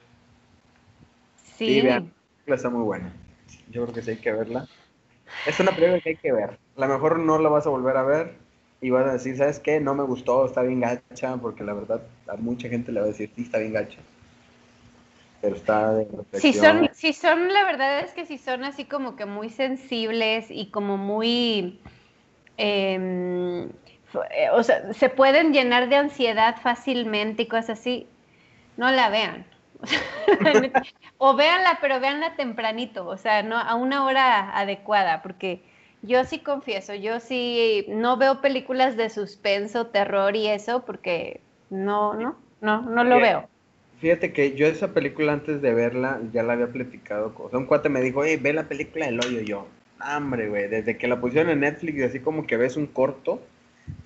Sí. 1.56 1.66
Sí, 1.66 1.80
vean, 1.80 2.12
la 2.46 2.56
está 2.56 2.70
muy 2.70 2.82
buena. 2.82 3.12
Yo 3.70 3.82
creo 3.82 3.94
que 3.94 4.02
sí 4.02 4.10
hay 4.10 4.16
que 4.16 4.32
verla. 4.32 4.66
Es 5.46 5.58
una 5.60 5.72
película 5.72 6.00
que 6.00 6.10
hay 6.10 6.16
que 6.16 6.32
ver. 6.32 6.58
A 6.76 6.80
lo 6.80 6.88
mejor 6.88 7.18
no 7.18 7.38
la 7.38 7.48
vas 7.48 7.66
a 7.66 7.70
volver 7.70 7.96
a 7.96 8.02
ver 8.02 8.34
y 8.80 8.90
vas 8.90 9.06
a 9.06 9.12
decir, 9.12 9.36
¿sabes 9.36 9.60
qué? 9.60 9.80
No 9.80 9.94
me 9.94 10.02
gustó, 10.02 10.44
está 10.46 10.62
bien 10.62 10.80
gacha, 10.80 11.36
porque 11.36 11.62
la 11.64 11.72
verdad 11.74 12.02
a 12.26 12.36
mucha 12.36 12.68
gente 12.68 12.90
le 12.92 13.00
va 13.00 13.06
a 13.06 13.10
decir, 13.10 13.30
sí, 13.36 13.42
está 13.42 13.58
bien 13.58 13.72
gacha. 13.72 13.98
Pero 15.40 15.56
está 15.56 15.92
de 15.94 16.06
Si 16.34 16.52
son, 16.52 16.88
si 16.94 17.12
son, 17.12 17.52
la 17.52 17.64
verdad 17.64 18.00
es 18.00 18.12
que 18.12 18.26
si 18.26 18.38
son 18.38 18.64
así 18.64 18.84
como 18.84 19.16
que 19.16 19.26
muy 19.26 19.50
sensibles 19.50 20.46
y 20.50 20.70
como 20.70 20.96
muy, 20.96 21.80
em, 22.56 23.64
eh, 23.64 23.68
o 24.53 24.62
sea, 24.62 24.92
se 24.94 25.09
pueden 25.09 25.53
llenar 25.53 25.88
de 25.88 25.96
ansiedad 25.96 26.57
fácilmente 26.62 27.42
y 27.42 27.46
cosas 27.46 27.81
así, 27.81 28.07
no 28.77 28.90
la 28.90 29.11
vean. 29.11 29.44
O 31.25 31.37
véanla, 31.37 31.79
pero 31.81 32.01
véanla 32.01 32.35
tempranito, 32.35 33.07
o 33.07 33.16
sea, 33.16 33.44
no 33.44 33.57
a 33.57 33.77
una 33.77 34.05
hora 34.05 34.59
adecuada, 34.59 35.22
porque 35.22 35.62
yo 36.03 36.25
sí 36.25 36.40
confieso, 36.40 36.94
yo 36.94 37.20
sí 37.20 37.87
no 37.88 38.16
veo 38.16 38.40
películas 38.40 38.96
de 38.96 39.09
suspenso, 39.09 39.87
terror 39.87 40.35
y 40.35 40.48
eso, 40.48 40.85
porque 40.85 41.40
no, 41.70 42.14
no, 42.14 42.37
no, 42.61 42.83
no 42.83 43.05
lo 43.05 43.18
Bien. 43.18 43.29
veo. 43.29 43.48
Fíjate 44.01 44.33
que 44.33 44.57
yo 44.57 44.66
esa 44.66 44.92
película 44.92 45.33
antes 45.33 45.62
de 45.62 45.72
verla 45.75 46.20
ya 46.33 46.42
la 46.42 46.55
había 46.55 46.72
platicado. 46.72 47.33
O 47.38 47.48
sea, 47.48 47.61
un 47.61 47.66
cuate 47.66 47.88
me 47.88 48.01
dijo, 48.01 48.18
oye, 48.18 48.37
ve 48.37 48.53
la 48.53 48.64
película 48.64 49.07
del 49.07 49.20
hoyo. 49.20 49.42
Yo, 49.42 49.68
hambre, 50.01 50.48
güey. 50.48 50.66
Desde 50.66 50.98
que 50.98 51.07
la 51.07 51.20
pusieron 51.20 51.51
en 51.53 51.61
Netflix, 51.61 51.98
y 51.98 52.03
así 52.03 52.18
como 52.18 52.44
que 52.44 52.57
ves 52.57 52.77
un 52.77 52.88
corto, 52.88 53.40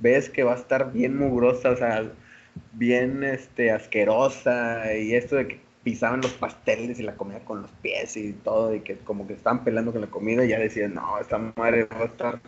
ves 0.00 0.28
que 0.28 0.44
va 0.44 0.54
a 0.54 0.56
estar 0.56 0.92
bien 0.92 1.16
mugrosa, 1.16 1.70
o 1.70 1.76
sea, 1.76 2.04
bien 2.72 3.24
este, 3.24 3.70
asquerosa. 3.70 4.94
Y 4.94 5.14
esto 5.14 5.36
de 5.36 5.48
que 5.48 5.60
pisaban 5.84 6.20
los 6.20 6.32
pasteles 6.32 6.98
y 6.98 7.02
la 7.02 7.14
comida 7.14 7.40
con 7.40 7.62
los 7.62 7.70
pies 7.82 8.16
y 8.16 8.32
todo, 8.32 8.74
y 8.74 8.80
que 8.80 8.96
como 8.98 9.26
que 9.26 9.34
estaban 9.34 9.64
pelando 9.64 9.92
con 9.92 10.00
la 10.00 10.08
comida, 10.08 10.44
y 10.44 10.48
ya 10.48 10.58
decían, 10.58 10.94
no, 10.94 11.18
esta 11.20 11.38
madre 11.38 11.84
va 11.84 12.02
a 12.02 12.04
estar 12.06 12.40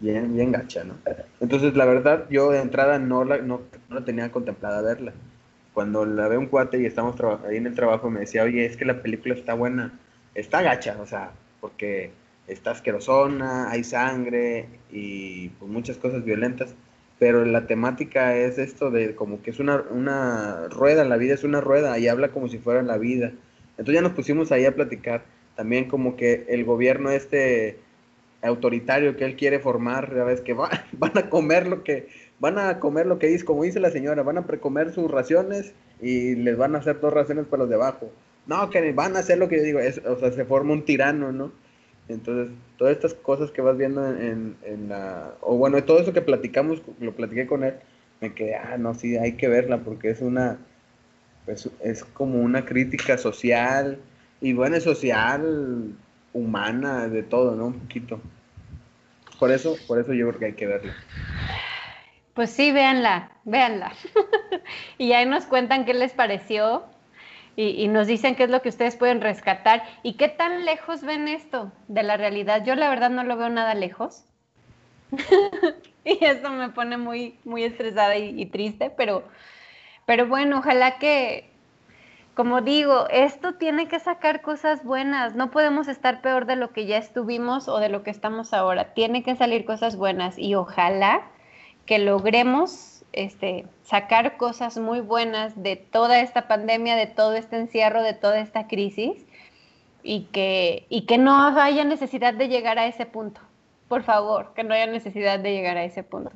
bien, 0.00 0.34
bien 0.34 0.52
gacha, 0.52 0.84
¿no? 0.84 0.94
Entonces, 1.40 1.74
la 1.74 1.84
verdad, 1.84 2.26
yo 2.30 2.50
de 2.50 2.60
entrada 2.60 2.98
no 2.98 3.24
la, 3.24 3.38
no, 3.38 3.62
no 3.88 3.94
la 3.98 4.04
tenía 4.04 4.30
contemplada 4.30 4.82
verla 4.82 5.12
cuando 5.76 6.06
la 6.06 6.26
ve 6.26 6.38
un 6.38 6.46
cuate 6.46 6.80
y 6.80 6.86
estamos 6.86 7.16
ahí 7.46 7.58
en 7.58 7.66
el 7.66 7.74
trabajo, 7.74 8.08
me 8.08 8.20
decía, 8.20 8.44
oye, 8.44 8.64
es 8.64 8.78
que 8.78 8.86
la 8.86 9.02
película 9.02 9.34
está 9.34 9.52
buena, 9.52 9.92
está 10.34 10.62
gacha, 10.62 10.96
o 11.02 11.04
sea, 11.04 11.32
porque 11.60 12.12
está 12.46 12.70
asquerosona, 12.72 13.70
hay 13.70 13.84
sangre 13.84 14.68
y 14.90 15.48
pues, 15.50 15.70
muchas 15.70 15.98
cosas 15.98 16.24
violentas, 16.24 16.74
pero 17.18 17.44
la 17.44 17.66
temática 17.66 18.36
es 18.36 18.58
esto 18.58 18.90
de 18.90 19.14
como 19.14 19.42
que 19.42 19.50
es 19.50 19.58
una, 19.60 19.82
una 19.90 20.68
rueda, 20.68 21.04
la 21.04 21.16
vida 21.16 21.34
es 21.34 21.44
una 21.44 21.60
rueda 21.60 21.98
y 21.98 22.08
habla 22.08 22.28
como 22.30 22.48
si 22.48 22.58
fuera 22.58 22.82
la 22.82 22.98
vida. 22.98 23.32
Entonces 23.78 23.94
ya 23.94 24.02
nos 24.02 24.12
pusimos 24.12 24.52
ahí 24.52 24.64
a 24.66 24.74
platicar, 24.74 25.24
también 25.54 25.88
como 25.88 26.16
que 26.16 26.44
el 26.48 26.64
gobierno 26.64 27.10
este 27.10 27.78
autoritario 28.42 29.16
que 29.16 29.24
él 29.24 29.36
quiere 29.36 29.58
formar, 29.60 30.14
ya 30.14 30.24
ves 30.24 30.40
que 30.40 30.54
va- 30.54 30.70
van 30.92 31.16
a 31.18 31.28
comer 31.30 31.66
lo 31.66 31.82
que 31.82 32.08
van 32.38 32.58
a 32.58 32.78
comer 32.80 33.06
lo 33.06 33.18
que 33.18 33.28
dice, 33.28 33.44
como 33.44 33.64
dice 33.64 33.80
la 33.80 33.90
señora, 33.90 34.22
van 34.22 34.38
a 34.38 34.46
precomer 34.46 34.92
sus 34.92 35.10
raciones 35.10 35.74
y 36.00 36.34
les 36.36 36.56
van 36.56 36.74
a 36.76 36.78
hacer 36.78 37.00
dos 37.00 37.12
raciones 37.12 37.46
para 37.46 37.62
los 37.62 37.70
de 37.70 37.76
abajo. 37.76 38.12
No, 38.46 38.70
que 38.70 38.92
van 38.92 39.16
a 39.16 39.20
hacer 39.20 39.38
lo 39.38 39.48
que 39.48 39.56
yo 39.58 39.62
digo, 39.64 39.80
es, 39.80 39.98
o 40.06 40.18
sea, 40.18 40.30
se 40.32 40.44
forma 40.44 40.72
un 40.72 40.84
tirano, 40.84 41.32
¿no? 41.32 41.52
Entonces, 42.08 42.54
todas 42.78 42.94
estas 42.94 43.14
cosas 43.14 43.50
que 43.50 43.62
vas 43.62 43.76
viendo 43.76 44.06
en, 44.08 44.56
en- 44.62 44.88
la, 44.88 45.34
o 45.40 45.56
bueno, 45.56 45.82
todo 45.84 46.00
eso 46.00 46.12
que 46.12 46.22
platicamos, 46.22 46.82
lo 47.00 47.14
platiqué 47.16 47.46
con 47.46 47.64
él, 47.64 47.74
me 48.20 48.34
quedé, 48.34 48.54
ah, 48.56 48.76
no, 48.78 48.94
sí, 48.94 49.16
hay 49.16 49.36
que 49.36 49.48
verla 49.48 49.78
porque 49.84 50.10
es 50.10 50.20
una, 50.20 50.58
pues, 51.44 51.70
es 51.80 52.04
como 52.04 52.40
una 52.40 52.64
crítica 52.64 53.18
social, 53.18 53.98
y 54.40 54.52
bueno, 54.54 54.76
es 54.76 54.84
social, 54.84 55.96
humana, 56.32 57.08
de 57.08 57.22
todo, 57.24 57.56
¿no? 57.56 57.66
Un 57.68 57.80
poquito. 57.80 58.20
por 59.38 59.50
eso, 59.52 59.76
por 59.86 59.98
eso 60.00 60.12
yo 60.14 60.28
creo 60.28 60.38
que 60.38 60.46
hay 60.46 60.54
que 60.54 60.66
verla. 60.66 60.94
Pues 62.34 62.50
sí, 62.50 62.70
véanla, 62.72 63.32
véanla. 63.44 63.92
y 64.98 65.12
ahí 65.12 65.26
nos 65.26 65.46
cuentan 65.46 65.84
qué 65.86 65.94
les 65.94 66.12
pareció 66.12 66.84
y, 67.56 67.88
nos 67.88 68.06
dicen 68.06 68.34
qué 68.36 68.44
es 68.44 68.50
lo 68.50 68.60
que 68.60 68.68
ustedes 68.68 68.96
pueden 68.96 69.22
rescatar 69.22 69.82
y 70.02 70.14
qué 70.14 70.28
tan 70.28 70.66
lejos 70.66 71.02
ven 71.02 71.26
esto 71.26 71.72
de 71.88 72.02
la 72.02 72.18
realidad. 72.18 72.62
Yo 72.64 72.74
la 72.74 72.90
verdad 72.90 73.08
no 73.08 73.24
lo 73.24 73.36
veo 73.36 73.48
nada 73.48 73.74
lejos. 73.74 74.24
y 76.04 76.22
eso 76.22 76.50
me 76.50 76.68
pone 76.68 76.98
muy, 76.98 77.38
muy 77.44 77.64
estresada 77.64 78.16
y, 78.16 78.38
y, 78.38 78.46
triste, 78.46 78.90
pero, 78.90 79.24
pero 80.04 80.26
bueno, 80.26 80.58
ojalá 80.58 80.98
que, 80.98 81.50
como 82.34 82.60
digo, 82.60 83.08
esto 83.08 83.54
tiene 83.54 83.88
que 83.88 84.00
sacar 84.00 84.42
cosas 84.42 84.84
buenas. 84.84 85.34
No 85.34 85.50
podemos 85.50 85.88
estar 85.88 86.20
peor 86.20 86.44
de 86.44 86.56
lo 86.56 86.72
que 86.72 86.84
ya 86.84 86.98
estuvimos 86.98 87.68
o 87.68 87.78
de 87.78 87.88
lo 87.88 88.02
que 88.02 88.10
estamos 88.10 88.52
ahora. 88.52 88.92
Tiene 88.92 89.22
que 89.22 89.34
salir 89.34 89.64
cosas 89.64 89.96
buenas 89.96 90.38
y 90.38 90.54
ojalá 90.54 91.22
que 91.86 91.98
logremos 91.98 92.95
este, 93.16 93.66
sacar 93.82 94.36
cosas 94.36 94.78
muy 94.78 95.00
buenas 95.00 95.60
de 95.60 95.76
toda 95.76 96.20
esta 96.20 96.46
pandemia, 96.46 96.94
de 96.94 97.06
todo 97.06 97.34
este 97.34 97.56
encierro, 97.56 98.02
de 98.02 98.14
toda 98.14 98.38
esta 98.38 98.68
crisis 98.68 99.26
y 100.02 100.26
que, 100.26 100.86
y 100.88 101.06
que 101.06 101.18
no 101.18 101.36
haya 101.58 101.84
necesidad 101.84 102.34
de 102.34 102.48
llegar 102.48 102.78
a 102.78 102.86
ese 102.86 103.06
punto. 103.06 103.40
Por 103.88 104.04
favor, 104.04 104.52
que 104.54 104.62
no 104.62 104.74
haya 104.74 104.86
necesidad 104.86 105.38
de 105.40 105.52
llegar 105.52 105.76
a 105.76 105.84
ese 105.84 106.02
punto. 106.02 106.30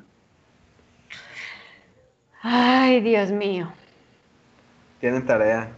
Ay, 2.42 3.00
Dios 3.00 3.30
mío. 3.30 3.70
Tienen 4.98 5.26
tarea. 5.26 5.70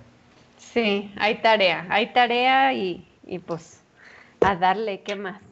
Sí, 0.57 1.13
hay 1.19 1.35
tarea, 1.43 1.87
hay 1.91 2.13
tarea 2.13 2.73
y, 2.73 3.07
pues 3.47 3.83
a 4.41 4.57
darle, 4.57 5.03
¿qué 5.03 5.17
más? 5.17 5.43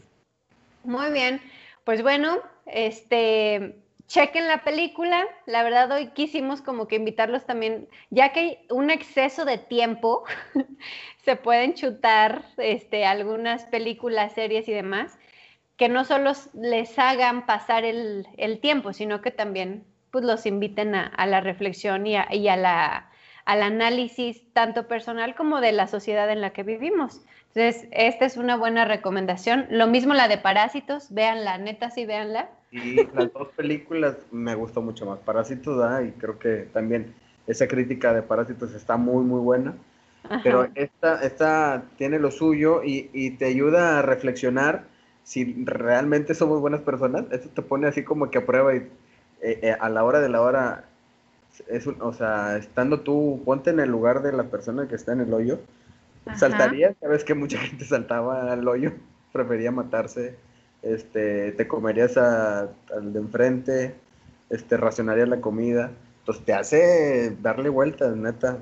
Muy 0.83 1.11
bien, 1.13 1.41
pues 1.85 2.03
bueno, 2.03 2.39
este, 2.65 3.77
chequen 4.11 4.49
la 4.49 4.64
película. 4.64 5.25
La 5.46 5.62
verdad, 5.62 5.90
hoy 5.92 6.09
quisimos 6.09 6.62
como 6.62 6.88
que 6.88 6.96
invitarlos 6.96 7.46
también, 7.46 7.88
ya 8.11 8.33
que 8.33 8.40
hay 8.40 8.59
un 8.68 8.90
exceso 8.90 9.44
de 9.44 9.57
tiempo, 9.57 10.25
se 11.25 11.37
pueden 11.37 11.75
chutar 11.75 12.44
este, 12.57 13.07
algunas 13.07 13.64
películas, 13.66 14.33
series 14.33 14.68
y 14.68 14.73
demás, 14.73 15.16
que 15.77 15.88
no 15.88 16.05
solo 16.05 16.33
les 16.55 16.99
hagan 16.99 17.46
pasar 17.46 17.85
el, 17.85 18.27
tiempo, 18.61 18.92
sino 18.92 19.20
que 19.20 19.31
también 19.31 19.85
pues, 20.11 20.25
los 20.25 20.44
inviten 20.44 20.96
a, 20.96 21.27
la 21.27 21.40
reflexión 21.40 22.07
y 22.07 22.16
a 22.16 22.57
la 22.57 23.07
al 23.46 23.62
análisis 23.62 24.42
tanto 24.53 24.87
personal 24.87 25.35
como 25.35 25.61
de 25.61 25.73
la 25.73 25.87
sociedad 25.87 26.31
en 26.31 26.40
la 26.40 26.51
que 26.51 26.62
vivimos. 26.62 27.23
Entonces, 27.55 27.88
esta 27.90 28.25
es 28.25 28.37
una 28.37 28.57
buena 28.57 28.85
recomendación. 28.85 29.66
Lo 29.70 29.87
mismo 29.87 30.14
la 30.14 30.29
de 30.29 30.38
Parásitos, 30.38 31.12
véanla, 31.12 31.59
neta 31.59 31.90
sí, 31.90 32.07
véanla. 32.07 32.51
Y 32.70 32.96
las 33.14 33.33
dos 33.33 33.48
películas 33.56 34.16
me 34.30 34.54
gustó 34.54 34.80
mucho 34.83 35.06
más. 35.06 35.18
Parásitos, 35.20 35.78
da, 35.78 36.02
y 36.02 36.12
creo 36.12 36.38
que 36.38 36.68
también 36.72 37.14
esa 37.46 37.66
crítica 37.66 38.14
de 38.14 38.22
Parásitos 38.22 38.72
está 38.74 38.96
muy, 38.96 39.24
muy 39.24 39.40
buena. 39.40 39.74
Pero 40.44 40.68
esta, 40.74 41.22
esta 41.22 41.83
tiene 41.96 42.18
lo 42.18 42.30
suyo 42.30 42.83
y, 42.85 43.30
te 43.33 43.46
ayuda 43.46 43.98
a 43.98 44.02
reflexionar 44.02 44.85
si 45.24 45.64
realmente 45.64 46.35
somos 46.35 46.61
buenas 46.61 46.83
personas. 46.83 47.24
Esto 47.30 47.48
te 47.48 47.62
pone 47.62 47.88
así 47.88 48.04
como 48.04 48.30
que 48.30 48.38
a 48.38 48.46
prueba 48.46 48.74
y 48.74 48.78
eh, 48.78 49.59
eh, 49.62 49.76
a 49.78 49.88
la 49.88 50.04
hora 50.04 50.20
de 50.20 50.28
la 50.28 50.40
hora 50.42 50.85
es 51.68 51.87
o 51.87 52.12
sea, 52.12 52.56
estando 52.56 53.00
tú, 53.00 53.42
ponte 53.44 53.70
en 53.70 53.80
el 53.80 53.90
lugar 53.90 54.22
de 54.22 54.33
la 54.33 54.44
persona 54.44 54.88
que 54.88 54.94
está 54.94 55.12
en 55.12 55.20
el 55.20 55.33
hoyo, 55.33 55.61
saltarías, 56.37 56.96
sabes 57.00 57.24
que 57.24 57.35
mucha 57.35 57.59
gente 57.59 57.85
saltaba 57.85 58.52
al 58.52 58.66
hoyo, 58.66 58.92
prefería 59.33 59.70
matarse, 59.70 60.37
este, 60.83 61.53
te 61.53 61.69
comerías 61.69 62.16
al 62.16 62.73
de 63.12 63.19
enfrente, 63.19 63.95
este, 64.49 64.77
racionarías 64.77 65.29
la 65.29 65.40
comida, 65.40 65.90
entonces 66.21 66.45
te 66.45 66.53
hace 66.53 67.37
darle 67.40 67.69
vueltas, 67.69 68.16
neta. 68.16 68.59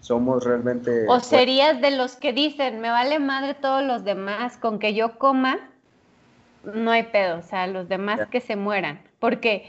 Somos 0.00 0.44
realmente... 0.44 1.06
O 1.08 1.20
serías 1.20 1.80
de 1.80 1.90
los 1.90 2.16
que 2.16 2.32
dicen, 2.32 2.80
me 2.80 2.90
vale 2.90 3.18
madre 3.18 3.54
todos 3.54 3.82
los 3.82 4.02
demás, 4.02 4.56
con 4.56 4.78
que 4.78 4.94
yo 4.94 5.18
coma, 5.18 5.58
no 6.64 6.90
hay 6.90 7.04
pedo, 7.04 7.38
o 7.38 7.42
sea, 7.42 7.66
los 7.66 7.88
demás 7.88 8.20
que 8.30 8.40
se 8.40 8.56
mueran, 8.56 9.02
porque 9.18 9.66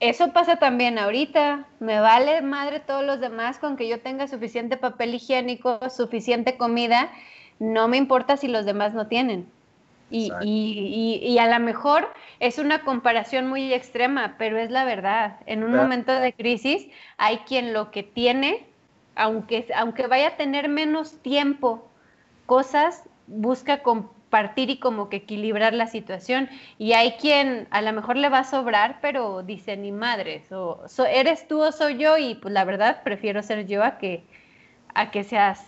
eso 0.00 0.32
pasa 0.32 0.56
también 0.56 0.98
ahorita. 0.98 1.66
Me 1.80 2.00
vale 2.00 2.42
madre 2.42 2.80
todos 2.80 3.04
los 3.04 3.20
demás 3.20 3.58
con 3.58 3.76
que 3.76 3.88
yo 3.88 4.00
tenga 4.00 4.28
suficiente 4.28 4.76
papel 4.76 5.14
higiénico, 5.14 5.78
suficiente 5.90 6.56
comida. 6.56 7.10
No 7.58 7.88
me 7.88 7.96
importa 7.96 8.36
si 8.36 8.48
los 8.48 8.66
demás 8.66 8.92
no 8.92 9.06
tienen. 9.06 9.46
Y, 10.08 10.30
y, 10.40 11.38
a 11.38 11.48
lo 11.48 11.64
mejor 11.64 12.08
es 12.38 12.58
una 12.58 12.82
comparación 12.82 13.48
muy 13.48 13.74
extrema, 13.74 14.36
pero 14.38 14.56
es 14.56 14.70
la 14.70 14.84
verdad. 14.84 15.38
En 15.46 15.64
un 15.64 15.74
momento 15.74 16.12
de 16.12 16.32
crisis 16.32 16.86
hay 17.16 17.38
quien 17.38 17.72
lo 17.72 17.90
que 17.90 18.04
tiene, 18.04 18.66
aunque, 19.16 19.66
aunque 19.76 20.06
vaya 20.06 20.28
a 20.28 20.36
tener 20.36 20.68
menos 20.68 21.20
tiempo, 21.22 21.88
cosas, 22.46 23.02
busca 23.26 23.82
con 23.82 24.08
partir 24.30 24.70
y 24.70 24.78
como 24.78 25.08
que 25.08 25.16
equilibrar 25.16 25.74
la 25.74 25.88
situación. 25.88 26.48
Y 26.78 26.92
hay 26.92 27.12
quien 27.12 27.66
a 27.70 27.82
lo 27.82 27.92
mejor 27.92 28.16
le 28.16 28.28
va 28.28 28.40
a 28.40 28.44
sobrar, 28.44 28.98
pero 29.00 29.42
dice, 29.42 29.76
ni 29.76 29.90
madres, 29.90 30.52
o 30.52 30.84
eres 31.08 31.48
tú 31.48 31.62
o 31.62 31.72
soy 31.72 31.98
yo, 31.98 32.16
y 32.16 32.36
pues 32.36 32.54
la 32.54 32.64
verdad 32.64 33.02
prefiero 33.02 33.42
ser 33.42 33.66
yo 33.66 33.82
a 33.82 33.98
que, 33.98 34.24
a 34.94 35.10
que 35.10 35.24
seas, 35.24 35.64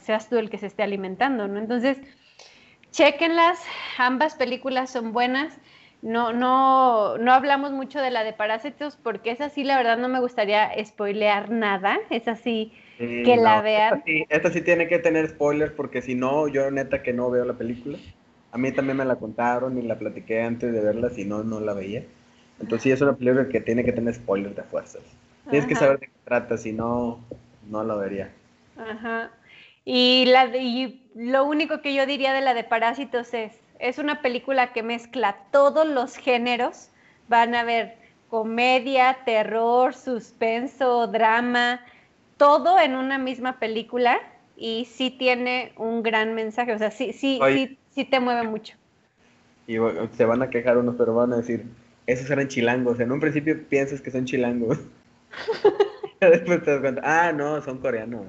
seas 0.00 0.28
tú 0.28 0.36
el 0.36 0.50
que 0.50 0.58
se 0.58 0.66
esté 0.66 0.82
alimentando, 0.82 1.48
¿no? 1.48 1.58
Entonces, 1.58 1.98
chequenlas, 2.92 3.58
ambas 3.98 4.36
películas 4.36 4.90
son 4.90 5.12
buenas. 5.12 5.58
No, 6.02 6.32
no, 6.32 7.16
no 7.18 7.32
hablamos 7.32 7.72
mucho 7.72 8.00
de 8.00 8.10
la 8.10 8.24
de 8.24 8.32
Parásitos 8.32 8.98
porque 9.02 9.30
es 9.30 9.40
así, 9.40 9.62
la 9.62 9.76
verdad 9.76 9.98
no 9.98 10.08
me 10.08 10.20
gustaría 10.20 10.70
spoilear 10.84 11.50
nada, 11.50 11.98
es 12.10 12.26
así 12.28 12.72
que 13.24 13.36
la 13.36 13.62
vean. 13.62 14.02
Esta 14.28 14.50
sí, 14.52 14.60
tiene 14.62 14.88
que 14.88 14.98
tener 14.98 15.28
spoilers 15.28 15.72
porque 15.72 16.02
si 16.02 16.14
no, 16.14 16.48
yo 16.48 16.70
neta 16.70 17.02
que 17.02 17.12
no 17.12 17.30
veo 17.30 17.44
la 17.44 17.54
película. 17.54 17.98
A 18.50 18.58
mí 18.58 18.72
también 18.72 18.98
me 18.98 19.04
la 19.04 19.16
contaron 19.16 19.78
y 19.78 19.82
la 19.82 19.98
platiqué 19.98 20.42
antes 20.42 20.72
de 20.72 20.80
verla, 20.80 21.10
si 21.10 21.24
no, 21.24 21.42
no 21.42 21.60
la 21.60 21.72
veía. 21.72 22.04
Entonces 22.60 22.82
sí 22.82 22.90
es 22.90 23.00
una 23.00 23.14
película 23.14 23.48
que 23.48 23.60
tiene 23.60 23.84
que 23.84 23.92
tener 23.92 24.14
spoilers 24.14 24.56
de 24.56 24.62
fuerzas. 24.64 25.02
Tienes 25.48 25.66
que 25.66 25.74
saber 25.74 26.00
de 26.00 26.06
qué 26.06 26.12
trata, 26.24 26.58
si 26.58 26.72
no, 26.72 27.20
no 27.70 27.84
la 27.84 27.94
vería. 27.94 28.30
Ajá. 28.76 29.30
Y, 29.84 30.26
la 30.26 30.46
y 30.56 31.02
lo 31.14 31.44
único 31.44 31.82
que 31.82 31.94
yo 31.94 32.06
diría 32.06 32.32
de 32.32 32.40
la 32.40 32.54
de 32.54 32.64
Parásitos 32.64 33.34
es, 33.34 33.52
es 33.78 33.98
una 33.98 34.22
película 34.22 34.72
que 34.72 34.82
mezcla 34.82 35.36
todos 35.50 35.86
los 35.86 36.16
géneros. 36.16 36.90
Van 37.28 37.54
a 37.54 37.64
ver 37.64 37.96
comedia, 38.28 39.18
terror, 39.24 39.94
suspenso, 39.94 41.06
drama, 41.06 41.80
todo 42.36 42.78
en 42.80 42.96
una 42.96 43.18
misma 43.18 43.58
película 43.58 44.20
y 44.56 44.86
sí 44.86 45.10
tiene 45.10 45.72
un 45.76 46.02
gran 46.02 46.34
mensaje, 46.34 46.72
o 46.72 46.78
sea, 46.78 46.90
sí, 46.90 47.12
sí, 47.12 47.40
sí, 47.52 47.78
sí 47.90 48.04
te 48.04 48.20
mueve 48.20 48.44
mucho. 48.44 48.76
Y 49.66 49.76
se 50.16 50.24
van 50.24 50.42
a 50.42 50.50
quejar 50.50 50.78
unos, 50.78 50.94
pero 50.96 51.14
van 51.14 51.32
a 51.32 51.36
decir, 51.36 51.64
esos 52.06 52.30
eran 52.30 52.48
chilangos. 52.48 53.00
En 53.00 53.12
un 53.12 53.20
principio 53.20 53.62
piensas 53.68 54.00
que 54.00 54.10
son 54.10 54.24
chilangos. 54.24 54.78
Después 56.20 56.62
te 56.62 56.70
das 56.70 56.80
cuenta, 56.80 57.02
ah, 57.04 57.32
no, 57.32 57.60
son 57.62 57.78
coreanos. 57.78 58.26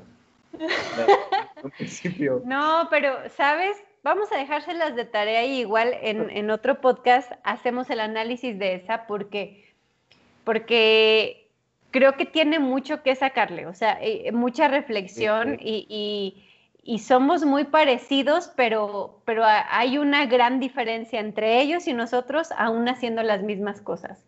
En 1.63 1.67
un 1.67 1.71
principio. 1.71 2.41
No, 2.45 2.87
pero, 2.89 3.17
¿sabes? 3.29 3.77
Vamos 4.03 4.31
a 4.31 4.37
dejárselas 4.37 4.95
de 4.95 5.05
tarea 5.05 5.45
y 5.45 5.61
igual 5.61 5.95
en, 6.01 6.29
en 6.29 6.51
otro 6.51 6.81
podcast 6.81 7.31
hacemos 7.43 7.89
el 7.89 8.01
análisis 8.01 8.59
de 8.59 8.75
esa 8.75 9.07
porque, 9.07 9.73
porque 10.43 11.43
creo 11.93 12.17
que 12.17 12.25
tiene 12.25 12.59
mucho 12.59 13.03
que 13.03 13.15
sacarle, 13.15 13.67
o 13.67 13.73
sea, 13.73 13.97
eh, 14.01 14.31
mucha 14.33 14.67
reflexión 14.67 15.57
y, 15.61 16.43
somos 16.99 17.45
muy 17.45 17.63
parecidos, 17.63 18.51
pero, 18.57 19.21
pero 19.23 19.45
hay 19.45 19.97
una 19.97 20.25
gran 20.25 20.59
diferencia 20.59 21.21
entre 21.21 21.61
ellos 21.61 21.87
y 21.87 21.93
nosotros 21.93 22.49
aún 22.57 22.89
haciendo 22.89 23.23
las 23.23 23.41
mismas 23.43 23.79
cosas. 23.79 24.25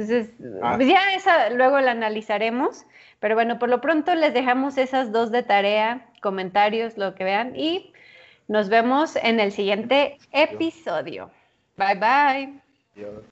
Entonces, 0.00 0.30
ah. 0.62 0.74
pues 0.76 0.88
ya 0.88 1.14
esa 1.14 1.50
luego 1.50 1.78
la 1.80 1.90
analizaremos, 1.90 2.86
pero 3.18 3.34
bueno, 3.34 3.58
por 3.58 3.68
lo 3.68 3.82
pronto 3.82 4.14
les 4.14 4.32
dejamos 4.32 4.78
esas 4.78 5.12
dos 5.12 5.30
de 5.30 5.42
tarea, 5.42 6.06
comentarios, 6.22 6.96
lo 6.96 7.14
que 7.14 7.24
vean 7.24 7.54
y 7.54 7.92
nos 8.48 8.70
vemos 8.70 9.16
en 9.16 9.40
el 9.40 9.52
siguiente 9.52 10.16
episodio. 10.32 11.30
Bye 11.76 11.96
bye. 11.96 13.30